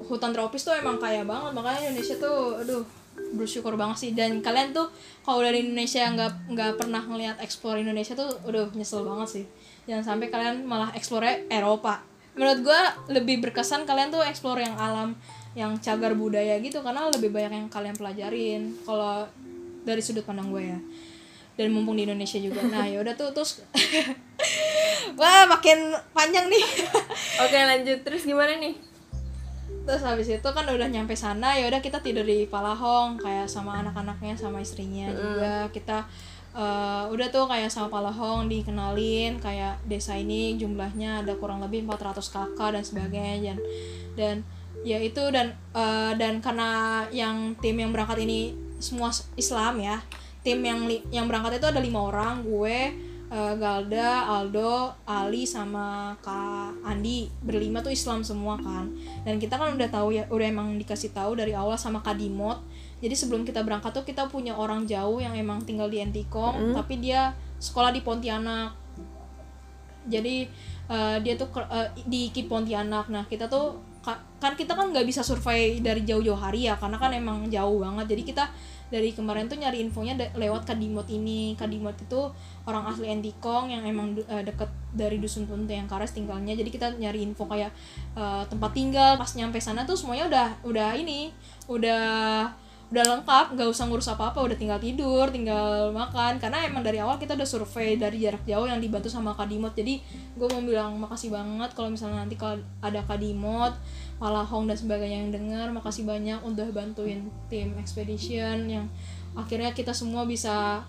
hutan 0.01 0.31
tropis 0.31 0.63
tuh 0.63 0.73
emang 0.73 0.95
kaya 0.95 1.21
banget 1.21 1.51
makanya 1.51 1.79
Indonesia 1.85 2.15
tuh 2.17 2.57
aduh 2.57 2.83
bersyukur 3.31 3.75
banget 3.75 3.97
sih 3.99 4.11
dan 4.11 4.39
kalian 4.39 4.71
tuh 4.71 4.87
kalau 5.21 5.39
dari 5.39 5.61
Indonesia 5.61 6.03
nggak 6.05 6.31
nggak 6.49 6.71
pernah 6.77 6.99
ngelihat 7.01 7.37
eksplor 7.37 7.77
Indonesia 7.77 8.11
tuh 8.11 8.27
udah 8.43 8.71
nyesel 8.71 9.03
banget 9.03 9.27
sih 9.29 9.45
jangan 9.85 10.15
sampai 10.15 10.27
kalian 10.27 10.63
malah 10.63 10.91
eksplor 10.91 11.19
Eropa 11.47 11.99
menurut 12.31 12.59
gua 12.61 12.79
lebih 13.07 13.39
berkesan 13.39 13.83
kalian 13.83 14.07
tuh 14.09 14.19
eksplor 14.21 14.55
yang 14.57 14.73
alam 14.73 15.15
yang 15.51 15.75
cagar 15.83 16.15
budaya 16.15 16.55
gitu 16.63 16.79
karena 16.79 17.11
lebih 17.11 17.27
banyak 17.31 17.51
yang 17.51 17.67
kalian 17.67 17.95
pelajarin 17.95 18.71
kalau 18.87 19.27
dari 19.83 19.99
sudut 19.99 20.23
pandang 20.23 20.47
gue 20.51 20.63
ya. 20.63 20.79
Dan 21.59 21.75
mumpung 21.75 21.99
di 21.99 22.07
Indonesia 22.07 22.39
juga. 22.39 22.63
Nah 22.73 22.87
ya 22.87 23.03
udah 23.03 23.13
tuh 23.19 23.35
terus 23.35 23.59
wah 25.19 25.43
makin 25.51 25.91
panjang 26.15 26.47
nih. 26.47 26.65
Oke 27.43 27.57
lanjut. 27.57 27.99
Terus 28.07 28.23
gimana 28.23 28.55
nih? 28.57 28.91
terus 29.81 30.05
habis 30.05 30.29
itu 30.29 30.45
kan 30.45 30.61
udah 30.61 30.85
nyampe 30.93 31.17
sana 31.17 31.57
ya 31.57 31.65
udah 31.65 31.81
kita 31.81 32.05
tidur 32.05 32.21
di 32.21 32.45
Palahong 32.45 33.17
kayak 33.17 33.49
sama 33.49 33.81
anak-anaknya 33.81 34.37
sama 34.37 34.61
istrinya 34.61 35.09
juga. 35.09 35.73
Kita 35.73 36.05
eh, 36.53 37.03
udah 37.09 37.27
tuh 37.33 37.49
kayak 37.49 37.73
sama 37.73 37.89
Palahong 37.89 38.45
dikenalin 38.45 39.41
kayak 39.41 39.81
desa 39.89 40.13
ini 40.13 40.53
jumlahnya 40.61 41.25
ada 41.25 41.33
kurang 41.33 41.65
lebih 41.65 41.89
400 41.89 42.21
kakak 42.29 42.69
dan 42.77 42.83
sebagainya 42.85 43.57
dan 43.57 43.57
dan 44.13 44.35
ya 44.81 44.97
itu 44.97 45.21
dan 45.29 45.53
eh, 45.73 46.13
dan 46.17 46.41
karena 46.41 47.03
yang 47.13 47.53
tim 47.61 47.77
yang 47.77 47.93
berangkat 47.93 48.25
ini 48.25 48.53
semua 48.81 49.13
Islam 49.37 49.77
ya 49.77 50.01
tim 50.41 50.57
yang 50.65 50.89
yang 51.13 51.25
berangkat 51.29 51.61
itu 51.61 51.67
ada 51.69 51.77
lima 51.77 52.09
orang 52.09 52.41
gue 52.41 52.77
eh, 53.31 53.53
Galda, 53.61 54.27
Aldo, 54.27 54.91
Ali 55.05 55.45
sama 55.45 56.17
Kak 56.19 56.81
Andi. 56.83 57.29
Berlima 57.45 57.79
tuh 57.79 57.93
Islam 57.93 58.25
semua 58.25 58.57
kan. 58.59 58.91
Dan 59.23 59.37
kita 59.37 59.55
kan 59.55 59.77
udah 59.77 59.87
tahu 59.87 60.17
ya 60.17 60.27
udah 60.27 60.47
emang 60.49 60.75
dikasih 60.81 61.15
tahu 61.15 61.37
dari 61.39 61.55
awal 61.55 61.77
sama 61.77 62.01
Kak 62.03 62.17
Dimot. 62.19 62.59
Jadi 62.99 63.15
sebelum 63.15 63.47
kita 63.47 63.63
berangkat 63.63 63.95
tuh 63.95 64.05
kita 64.05 64.27
punya 64.29 64.53
orang 64.53 64.85
jauh 64.85 65.17
yang 65.17 65.33
emang 65.33 65.65
tinggal 65.65 65.89
di 65.89 66.03
Entikong 66.03 66.73
tapi 66.77 67.01
dia 67.01 67.33
sekolah 67.61 67.93
di 67.93 68.01
Pontianak. 68.03 68.75
Jadi 70.09 70.49
eh, 70.89 71.17
dia 71.21 71.33
tuh 71.37 71.53
eh, 71.69 71.89
di 72.09 72.33
IKI 72.33 72.49
Pontianak. 72.49 73.07
Nah 73.13 73.29
kita 73.29 73.45
tuh 73.45 73.90
kan 74.41 74.57
kita 74.57 74.73
kan 74.73 74.89
nggak 74.89 75.05
bisa 75.05 75.21
survei 75.21 75.77
dari 75.77 76.01
jauh-jauh 76.01 76.37
hari 76.37 76.65
ya 76.65 76.73
karena 76.73 76.97
kan 76.97 77.13
emang 77.13 77.45
jauh 77.53 77.77
banget. 77.85 78.17
Jadi 78.17 78.23
kita 78.33 78.49
dari 78.91 79.15
kemarin 79.15 79.47
tuh 79.47 79.55
nyari 79.55 79.79
infonya 79.85 80.17
lewat 80.33 80.65
Kadimot 80.67 81.07
ini. 81.07 81.53
Kadimot 81.55 81.95
itu 82.01 82.27
orang 82.65 82.83
asli 82.89 83.07
Entikong 83.07 83.71
yang 83.71 83.85
emang 83.85 84.17
de- 84.17 84.25
eh, 84.27 84.43
deket 84.43 84.67
dari 84.91 85.21
dusun 85.21 85.45
Punte 85.45 85.71
yang 85.77 85.85
Kares 85.85 86.11
tinggalnya. 86.11 86.57
Jadi 86.57 86.69
kita 86.73 86.97
nyari 86.97 87.21
info 87.21 87.45
kayak 87.45 87.71
eh, 88.17 88.43
tempat 88.49 88.71
tinggal. 88.73 89.15
Pas 89.21 89.29
nyampe 89.37 89.61
sana 89.61 89.85
tuh 89.85 89.95
semuanya 89.95 90.25
udah 90.27 90.47
udah 90.65 90.89
ini 90.97 91.29
udah 91.69 92.49
udah 92.91 93.03
lengkap 93.07 93.55
nggak 93.55 93.71
usah 93.71 93.87
ngurus 93.87 94.11
apa 94.11 94.35
apa 94.35 94.43
udah 94.43 94.59
tinggal 94.59 94.75
tidur 94.75 95.31
tinggal 95.31 95.95
makan. 95.95 96.37
Karena 96.43 96.67
emang 96.67 96.83
dari 96.83 96.99
awal 96.99 97.15
kita 97.15 97.39
udah 97.39 97.47
survei 97.47 97.95
dari 97.95 98.19
jarak 98.19 98.43
jauh 98.43 98.67
yang 98.67 98.83
dibantu 98.83 99.07
sama 99.07 99.31
Kadimot. 99.31 99.71
Jadi 99.71 100.03
gue 100.35 100.47
mau 100.51 100.59
bilang 100.59 100.99
makasih 100.99 101.31
banget 101.31 101.71
kalau 101.71 101.87
misalnya 101.87 102.27
nanti 102.27 102.35
kalau 102.35 102.59
ada 102.83 102.99
Kadimot 103.07 103.71
Palahong 104.19 104.69
dan 104.69 104.77
sebagainya 104.77 105.23
yang 105.25 105.33
dengar 105.33 105.71
makasih 105.73 106.05
banyak 106.05 106.37
udah 106.45 106.67
bantuin 106.75 107.25
tim 107.49 107.73
expedition 107.81 108.69
yang 108.69 108.85
akhirnya 109.31 109.71
kita 109.71 109.95
semua 109.95 110.27
bisa 110.27 110.83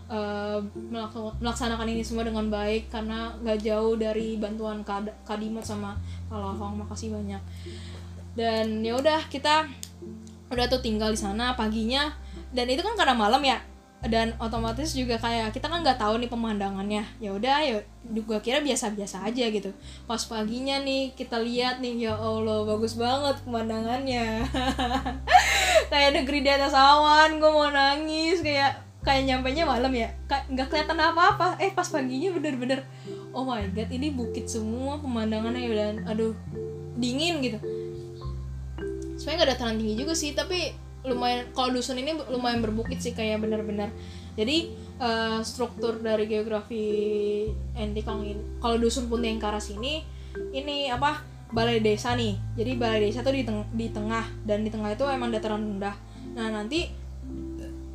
melak- 0.90 1.38
melaksanakan 1.38 1.86
ini 1.86 2.02
semua 2.02 2.26
dengan 2.26 2.50
baik 2.50 2.90
karena 2.90 3.30
nggak 3.38 3.62
jauh 3.62 3.94
dari 3.94 4.36
bantuan 4.42 4.82
Kad- 4.82 5.14
Kadimot 5.22 5.62
sama 5.62 5.94
Palahong. 6.26 6.82
Makasih 6.82 7.14
banyak. 7.14 7.38
Dan 8.34 8.82
ya 8.82 8.98
udah 8.98 9.22
kita 9.30 9.70
udah 10.52 10.68
tuh 10.68 10.84
tinggal 10.84 11.10
di 11.10 11.18
sana 11.18 11.56
paginya. 11.56 12.12
Dan 12.52 12.68
itu 12.68 12.84
kan 12.84 12.94
karena 12.94 13.16
malam 13.16 13.40
ya. 13.40 13.58
Dan 14.02 14.34
otomatis 14.42 14.98
juga 14.98 15.14
kayak 15.14 15.54
kita 15.54 15.70
kan 15.70 15.80
nggak 15.80 15.96
tahu 15.96 16.18
nih 16.20 16.28
pemandangannya. 16.28 17.06
Ya 17.22 17.30
udah 17.32 17.56
ya 17.64 17.80
juga 18.04 18.42
kira 18.42 18.60
biasa-biasa 18.60 19.24
aja 19.24 19.48
gitu. 19.48 19.70
Pas 20.04 20.20
paginya 20.26 20.76
nih 20.82 21.14
kita 21.16 21.38
lihat 21.40 21.78
nih 21.80 22.10
ya 22.10 22.14
allah 22.18 22.66
bagus 22.66 22.98
banget 22.98 23.40
pemandangannya. 23.46 24.42
Kayak 25.92 26.10
negeri 26.18 26.38
di 26.44 26.50
atas 26.50 26.74
awan 26.74 27.38
gue 27.38 27.50
mau 27.52 27.68
nangis 27.68 28.40
kayak 28.40 28.80
kayak 29.04 29.22
nyampe 29.28 29.54
nya 29.54 29.64
malam 29.64 29.92
ya. 29.94 30.10
Nggak 30.26 30.66
kelihatan 30.72 30.98
apa-apa. 30.98 31.62
Eh 31.62 31.70
pas 31.70 31.86
paginya 31.86 32.34
bener-bener 32.34 32.82
oh 33.32 33.44
my 33.48 33.64
god 33.72 33.88
ini 33.88 34.12
bukit 34.12 34.46
semua 34.46 35.00
pemandangannya 35.00 35.64
ya 35.64 35.72
dan 35.72 35.96
aduh 36.04 36.36
dingin 37.00 37.40
gitu 37.40 37.58
sebenarnya 39.22 39.38
nggak 39.38 39.50
dataran 39.54 39.76
tinggi 39.78 39.94
juga 39.94 40.18
sih 40.18 40.34
tapi 40.34 40.74
lumayan 41.06 41.46
kalau 41.54 41.70
dusun 41.70 41.98
ini 42.02 42.18
lumayan 42.26 42.58
berbukit 42.58 42.98
sih 42.98 43.14
kayak 43.14 43.38
benar-benar. 43.38 43.94
Jadi 44.34 44.74
eh, 44.98 45.40
struktur 45.46 46.02
dari 46.02 46.26
geografi 46.26 46.82
Entikong 47.78 48.26
ini 48.26 48.42
kalau 48.58 48.82
dusun 48.82 49.06
Punteng 49.06 49.38
Karas 49.38 49.70
ini 49.70 50.02
ini 50.50 50.90
apa 50.90 51.22
balai 51.54 51.78
desa 51.78 52.18
nih. 52.18 52.34
Jadi 52.58 52.70
balai 52.74 53.06
desa 53.06 53.22
tuh 53.22 53.34
di, 53.34 53.46
teng- 53.46 53.70
di 53.70 53.86
tengah 53.94 54.26
dan 54.42 54.66
di 54.66 54.70
tengah 54.74 54.90
itu 54.90 55.06
emang 55.06 55.30
dataran 55.30 55.62
rendah. 55.62 55.94
Nah 56.34 56.50
nanti 56.50 56.90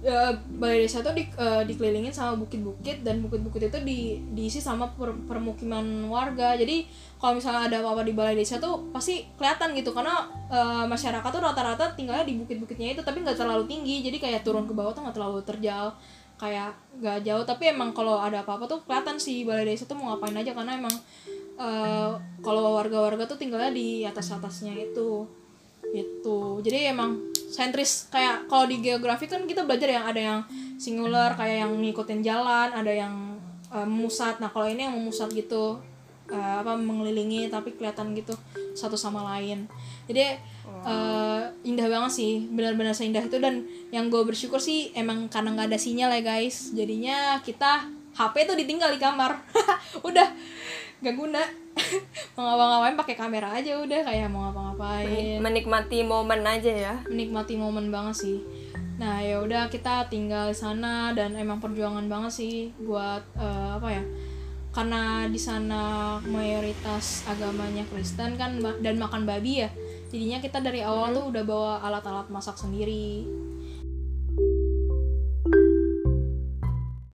eh, 0.05 0.33
balai 0.61 0.85
desa 0.85 1.01
tuh 1.01 1.17
di, 1.17 1.25
eh, 1.25 1.63
dikelilingin 1.65 2.13
sama 2.13 2.37
bukit-bukit 2.37 3.01
dan 3.01 3.17
bukit-bukit 3.25 3.73
itu 3.73 3.79
di, 3.81 4.21
diisi 4.37 4.61
sama 4.61 4.85
per- 4.93 5.17
permukiman 5.25 6.05
warga. 6.05 6.53
Jadi 6.53 6.85
kalau 7.17 7.33
misalnya 7.41 7.65
ada 7.65 7.81
apa-apa 7.81 8.05
di 8.05 8.13
balai 8.13 8.37
desa 8.37 8.61
tuh 8.61 8.93
pasti 8.93 9.25
kelihatan 9.41 9.73
gitu 9.73 9.89
karena 9.95 10.29
eh, 10.53 10.85
masyarakat 10.85 11.29
tuh 11.33 11.41
rata-rata 11.41 11.97
tinggalnya 11.97 12.29
di 12.29 12.37
bukit-bukitnya 12.37 12.93
itu 12.93 13.01
tapi 13.01 13.25
nggak 13.25 13.37
terlalu 13.37 13.65
tinggi. 13.65 14.05
Jadi 14.05 14.17
kayak 14.21 14.45
turun 14.45 14.69
ke 14.69 14.73
bawah 14.77 14.93
tuh 14.93 15.01
nggak 15.01 15.17
terlalu 15.17 15.41
terjal 15.41 15.89
kayak 16.37 16.77
nggak 17.01 17.25
jauh. 17.25 17.45
Tapi 17.47 17.73
emang 17.73 17.89
kalau 17.97 18.21
ada 18.21 18.45
apa-apa 18.45 18.69
tuh 18.69 18.79
kelihatan 18.85 19.17
sih 19.17 19.49
balai 19.49 19.65
desa 19.65 19.89
tuh 19.89 19.97
mau 19.97 20.13
ngapain 20.13 20.37
aja 20.37 20.53
karena 20.53 20.77
emang 20.77 20.93
eh, 21.57 22.11
kalau 22.45 22.77
warga-warga 22.77 23.25
tuh 23.25 23.41
tinggalnya 23.41 23.73
di 23.73 24.05
atas-atasnya 24.05 24.77
itu. 24.77 25.25
Itu 25.89 26.61
jadi 26.61 26.93
emang 26.93 27.36
sentris. 27.47 28.11
Kayak 28.11 28.45
kalau 28.51 28.67
di 28.67 28.83
geografi 28.83 29.25
kan 29.25 29.47
kita 29.47 29.63
belajar 29.63 29.89
yang 29.89 30.05
ada 30.05 30.21
yang 30.21 30.39
singular 30.77 31.33
kayak 31.33 31.65
yang 31.65 31.73
ngikutin 31.81 32.21
jalan 32.21 32.69
ada 32.69 32.91
yang 32.93 33.15
memusat 33.67 34.39
nah 34.39 34.47
kalau 34.47 34.63
ini 34.63 34.87
yang 34.87 34.95
memusat 34.95 35.27
gitu 35.35 35.75
eh, 36.31 36.55
apa 36.63 36.79
mengelilingi 36.79 37.51
tapi 37.51 37.75
kelihatan 37.75 38.15
gitu 38.15 38.35
satu 38.75 38.95
sama 38.95 39.23
lain. 39.35 39.67
Jadi 40.07 40.39
eh, 40.87 41.41
indah 41.67 41.87
banget 41.87 42.11
sih 42.13 42.47
benar-benar 42.51 42.95
seindah 42.95 43.23
itu. 43.23 43.39
Dan 43.39 43.67
yang 43.91 44.07
gue 44.07 44.23
bersyukur 44.23 44.59
sih 44.61 44.91
emang 44.95 45.27
karena 45.27 45.55
nggak 45.55 45.67
ada 45.73 45.79
sinyal 45.79 46.11
ya 46.15 46.21
guys. 46.23 46.71
Jadinya 46.75 47.39
kita 47.43 47.87
HP 48.15 48.49
tuh 48.49 48.55
ditinggal 48.55 48.91
di 48.95 48.99
kamar. 48.99 49.39
Udah 50.07 50.31
gak 50.97 51.13
guna 51.13 51.41
mau 52.35 52.43
ngapa-ngapain 52.43 52.97
pakai 52.97 53.15
kamera 53.15 53.47
aja 53.53 53.77
udah 53.79 54.01
kayak 54.05 54.27
mau 54.29 54.49
ngapa-ngapain. 54.49 55.39
Menikmati 55.41 56.03
momen 56.03 56.41
aja 56.43 56.73
ya. 56.73 56.95
menikmati 57.07 57.55
momen 57.55 57.93
banget 57.93 58.15
sih. 58.27 58.37
Nah 58.97 59.21
ya 59.21 59.41
udah 59.41 59.69
kita 59.69 60.09
tinggal 60.09 60.49
di 60.49 60.57
sana 60.57 61.13
dan 61.13 61.37
emang 61.37 61.61
perjuangan 61.61 62.09
banget 62.09 62.33
sih 62.33 62.55
buat 62.81 63.21
eh, 63.37 63.69
apa 63.77 63.89
ya 63.93 64.03
karena 64.77 65.25
di 65.25 65.41
sana 65.41 66.15
mayoritas 66.21 67.25
agamanya 67.25 67.81
Kristen 67.89 68.37
kan 68.37 68.61
dan 68.61 68.95
makan 69.01 69.25
babi 69.25 69.65
ya. 69.65 69.69
Jadinya 70.13 70.37
kita 70.37 70.61
dari 70.61 70.85
awal 70.85 71.17
tuh 71.17 71.33
udah 71.33 71.43
bawa 71.43 71.73
alat-alat 71.81 72.29
masak 72.29 72.61
sendiri 72.61 73.25